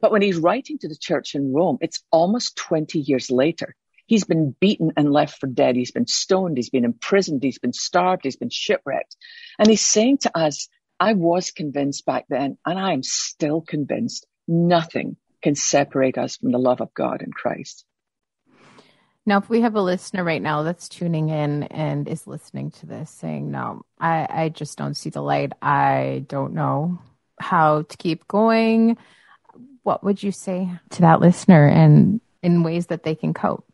But 0.00 0.12
when 0.12 0.22
he's 0.22 0.38
writing 0.38 0.78
to 0.78 0.88
the 0.88 0.96
church 0.96 1.34
in 1.34 1.52
Rome, 1.52 1.78
it's 1.80 2.04
almost 2.12 2.56
20 2.56 3.00
years 3.00 3.30
later. 3.32 3.74
He's 4.06 4.24
been 4.24 4.54
beaten 4.60 4.92
and 4.96 5.12
left 5.12 5.38
for 5.38 5.46
dead. 5.46 5.76
He's 5.76 5.90
been 5.90 6.06
stoned. 6.06 6.56
He's 6.56 6.70
been 6.70 6.84
imprisoned. 6.84 7.42
He's 7.42 7.58
been 7.58 7.72
starved. 7.72 8.22
He's 8.24 8.36
been 8.36 8.50
shipwrecked. 8.50 9.16
And 9.58 9.68
he's 9.68 9.84
saying 9.84 10.18
to 10.18 10.36
us, 10.36 10.68
I 10.98 11.12
was 11.12 11.50
convinced 11.50 12.06
back 12.06 12.24
then, 12.28 12.56
and 12.64 12.78
I 12.78 12.92
am 12.92 13.02
still 13.02 13.60
convinced 13.60 14.26
nothing 14.48 15.16
can 15.42 15.54
separate 15.54 16.18
us 16.18 16.36
from 16.36 16.52
the 16.52 16.58
love 16.58 16.80
of 16.80 16.94
God 16.94 17.22
in 17.22 17.32
Christ. 17.32 17.84
Now, 19.26 19.38
if 19.38 19.48
we 19.48 19.60
have 19.62 19.74
a 19.74 19.82
listener 19.82 20.22
right 20.22 20.40
now 20.40 20.62
that's 20.62 20.88
tuning 20.88 21.28
in 21.30 21.64
and 21.64 22.06
is 22.06 22.28
listening 22.28 22.70
to 22.72 22.86
this 22.86 23.10
saying, 23.10 23.50
No, 23.50 23.84
I, 23.98 24.26
I 24.30 24.48
just 24.50 24.78
don't 24.78 24.96
see 24.96 25.10
the 25.10 25.20
light. 25.20 25.52
I 25.60 26.24
don't 26.28 26.54
know 26.54 27.00
how 27.40 27.82
to 27.82 27.96
keep 27.96 28.28
going. 28.28 28.96
What 29.82 30.04
would 30.04 30.22
you 30.22 30.30
say 30.30 30.70
to 30.90 31.00
that 31.02 31.20
listener 31.20 31.66
and 31.66 32.20
in 32.42 32.62
ways 32.62 32.86
that 32.86 33.02
they 33.02 33.16
can 33.16 33.34
cope? 33.34 33.65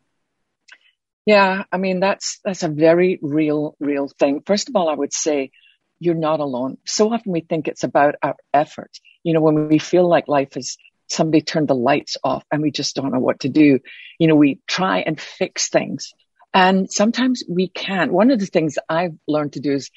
Yeah, 1.25 1.63
I 1.71 1.77
mean 1.77 1.99
that's 1.99 2.39
that's 2.43 2.63
a 2.63 2.67
very 2.69 3.19
real 3.21 3.75
real 3.79 4.07
thing. 4.09 4.41
First 4.45 4.69
of 4.69 4.75
all, 4.75 4.89
I 4.89 4.95
would 4.95 5.13
say 5.13 5.51
you're 5.99 6.15
not 6.15 6.41
alone. 6.41 6.77
So 6.85 7.13
often 7.13 7.31
we 7.31 7.41
think 7.41 7.67
it's 7.67 7.83
about 7.83 8.15
our 8.21 8.35
effort. 8.53 8.91
You 9.23 9.33
know, 9.33 9.41
when 9.41 9.69
we 9.69 9.79
feel 9.79 10.07
like 10.07 10.27
life 10.27 10.57
is 10.57 10.77
somebody 11.07 11.41
turned 11.41 11.67
the 11.69 11.75
lights 11.75 12.17
off 12.23 12.43
and 12.51 12.61
we 12.61 12.71
just 12.71 12.95
don't 12.95 13.11
know 13.13 13.19
what 13.19 13.41
to 13.41 13.49
do. 13.49 13.79
You 14.19 14.27
know, 14.27 14.35
we 14.35 14.59
try 14.67 14.99
and 14.99 15.19
fix 15.19 15.69
things 15.69 16.13
and 16.53 16.91
sometimes 16.91 17.43
we 17.47 17.67
can't. 17.69 18.11
One 18.11 18.31
of 18.31 18.39
the 18.39 18.45
things 18.45 18.77
I've 18.89 19.17
learned 19.27 19.53
to 19.53 19.59
do 19.59 19.73
is 19.73 19.89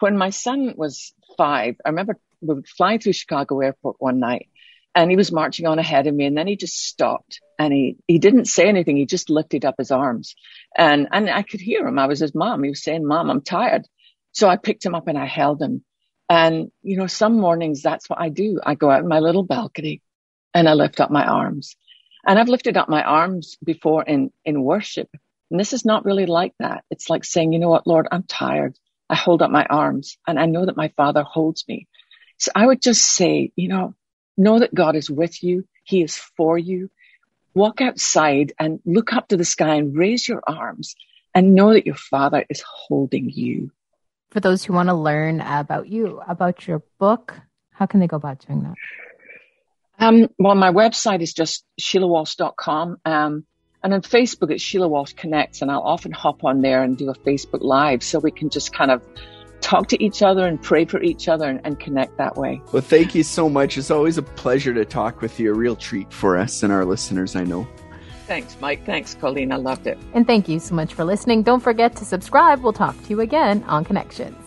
when 0.00 0.18
my 0.18 0.30
son 0.30 0.74
was 0.76 1.12
five, 1.36 1.76
I 1.84 1.90
remember 1.90 2.18
we 2.40 2.54
were 2.54 2.62
flying 2.76 2.98
through 2.98 3.12
Chicago 3.14 3.60
airport 3.60 3.96
one 3.98 4.18
night 4.20 4.48
and 4.94 5.10
he 5.10 5.16
was 5.16 5.32
marching 5.32 5.66
on 5.66 5.78
ahead 5.78 6.06
of 6.06 6.14
me 6.14 6.26
and 6.26 6.36
then 6.36 6.46
he 6.46 6.56
just 6.56 6.78
stopped 6.78 7.40
and 7.58 7.72
he, 7.72 7.96
he 8.06 8.18
didn't 8.18 8.46
say 8.46 8.68
anything. 8.68 8.96
He 8.96 9.06
just 9.06 9.30
lifted 9.30 9.64
up 9.64 9.74
his 9.78 9.90
arms 9.90 10.34
and, 10.76 11.08
and 11.12 11.28
I 11.28 11.42
could 11.42 11.60
hear 11.60 11.86
him. 11.86 11.98
I 11.98 12.06
was 12.06 12.20
his 12.20 12.34
mom. 12.34 12.62
He 12.62 12.70
was 12.70 12.82
saying, 12.82 13.06
mom, 13.06 13.30
I'm 13.30 13.40
tired. 13.40 13.86
So 14.32 14.48
I 14.48 14.56
picked 14.56 14.84
him 14.84 14.94
up 14.94 15.08
and 15.08 15.18
I 15.18 15.26
held 15.26 15.60
him. 15.60 15.84
And, 16.28 16.70
you 16.82 16.96
know, 16.96 17.06
some 17.06 17.38
mornings 17.38 17.82
that's 17.82 18.08
what 18.08 18.20
I 18.20 18.28
do. 18.28 18.60
I 18.64 18.74
go 18.74 18.90
out 18.90 19.02
in 19.02 19.08
my 19.08 19.20
little 19.20 19.44
balcony 19.44 20.02
and 20.54 20.68
I 20.68 20.74
lift 20.74 21.00
up 21.00 21.10
my 21.10 21.24
arms. 21.24 21.76
And 22.26 22.38
I've 22.38 22.48
lifted 22.48 22.76
up 22.76 22.88
my 22.88 23.02
arms 23.02 23.58
before 23.62 24.02
in, 24.02 24.32
in 24.44 24.62
worship. 24.62 25.08
And 25.50 25.60
this 25.60 25.72
is 25.72 25.84
not 25.84 26.04
really 26.04 26.26
like 26.26 26.54
that. 26.58 26.84
It's 26.90 27.10
like 27.10 27.24
saying, 27.24 27.52
you 27.52 27.58
know 27.58 27.68
what, 27.68 27.86
Lord, 27.86 28.08
I'm 28.10 28.22
tired. 28.22 28.76
I 29.10 29.14
hold 29.14 29.42
up 29.42 29.50
my 29.50 29.66
arms 29.66 30.16
and 30.26 30.38
I 30.38 30.46
know 30.46 30.64
that 30.64 30.76
my 30.76 30.88
father 30.96 31.22
holds 31.22 31.64
me. 31.68 31.86
So 32.38 32.50
I 32.54 32.66
would 32.66 32.80
just 32.80 33.02
say, 33.02 33.52
you 33.54 33.68
know, 33.68 33.94
know 34.36 34.58
that 34.58 34.74
God 34.74 34.96
is 34.96 35.10
with 35.10 35.42
you. 35.42 35.66
He 35.84 36.02
is 36.02 36.16
for 36.16 36.58
you. 36.58 36.90
Walk 37.54 37.80
outside 37.80 38.52
and 38.58 38.80
look 38.84 39.12
up 39.12 39.28
to 39.28 39.36
the 39.36 39.44
sky 39.44 39.76
and 39.76 39.96
raise 39.96 40.26
your 40.26 40.42
arms 40.46 40.96
and 41.34 41.54
know 41.54 41.72
that 41.72 41.86
your 41.86 41.94
father 41.94 42.44
is 42.48 42.62
holding 42.62 43.30
you. 43.30 43.70
For 44.30 44.40
those 44.40 44.64
who 44.64 44.72
want 44.72 44.88
to 44.88 44.94
learn 44.94 45.40
about 45.40 45.88
you, 45.88 46.20
about 46.26 46.66
your 46.66 46.82
book, 46.98 47.38
how 47.70 47.86
can 47.86 48.00
they 48.00 48.06
go 48.06 48.16
about 48.16 48.44
doing 48.46 48.62
that? 48.64 48.74
Um, 49.98 50.28
well, 50.38 50.56
my 50.56 50.72
website 50.72 51.22
is 51.22 51.32
just 51.34 51.64
sheilawalsh.com. 51.80 52.98
Um, 53.04 53.44
and 53.82 53.94
on 53.94 54.02
Facebook, 54.02 54.50
it's 54.50 54.62
Sheila 54.62 54.88
Walsh 54.88 55.12
Connects, 55.12 55.60
and 55.60 55.70
I'll 55.70 55.82
often 55.82 56.10
hop 56.10 56.42
on 56.42 56.62
there 56.62 56.82
and 56.82 56.96
do 56.96 57.10
a 57.10 57.14
Facebook 57.14 57.62
Live 57.62 58.02
so 58.02 58.18
we 58.18 58.30
can 58.30 58.48
just 58.48 58.72
kind 58.72 58.90
of 58.90 59.02
talk 59.64 59.88
to 59.88 60.02
each 60.02 60.22
other 60.22 60.46
and 60.46 60.60
pray 60.60 60.84
for 60.84 61.02
each 61.02 61.26
other 61.26 61.48
and, 61.48 61.60
and, 61.64 61.80
connect 61.80 62.18
that 62.18 62.36
way. 62.36 62.60
Well, 62.72 62.82
thank 62.82 63.14
you 63.14 63.22
so 63.22 63.48
much. 63.48 63.78
It's 63.78 63.90
always 63.90 64.18
a 64.18 64.22
pleasure 64.22 64.74
to 64.74 64.84
talk 64.84 65.22
with 65.22 65.40
you. 65.40 65.50
A 65.50 65.54
real 65.54 65.74
treat 65.74 66.12
for 66.12 66.36
us 66.36 66.62
and 66.62 66.72
our 66.72 66.84
listeners, 66.84 67.34
I 67.34 67.44
know. 67.44 67.66
Thanks, 68.26 68.56
Mike. 68.60 68.84
Thanks, 68.86 69.14
Colleen. 69.14 69.52
I 69.52 69.56
loved 69.56 69.86
it. 69.86 69.98
And 70.12 70.26
thank 70.26 70.48
you 70.48 70.58
so 70.58 70.74
much 70.74 70.94
for 70.94 71.04
listening. 71.04 71.42
Don't 71.42 71.60
forget 71.60 71.96
to 71.96 72.04
subscribe. 72.04 72.62
We'll 72.62 72.72
talk 72.72 73.00
to 73.04 73.08
you 73.10 73.20
again 73.20 73.64
on 73.64 73.84
Connections. 73.84 74.43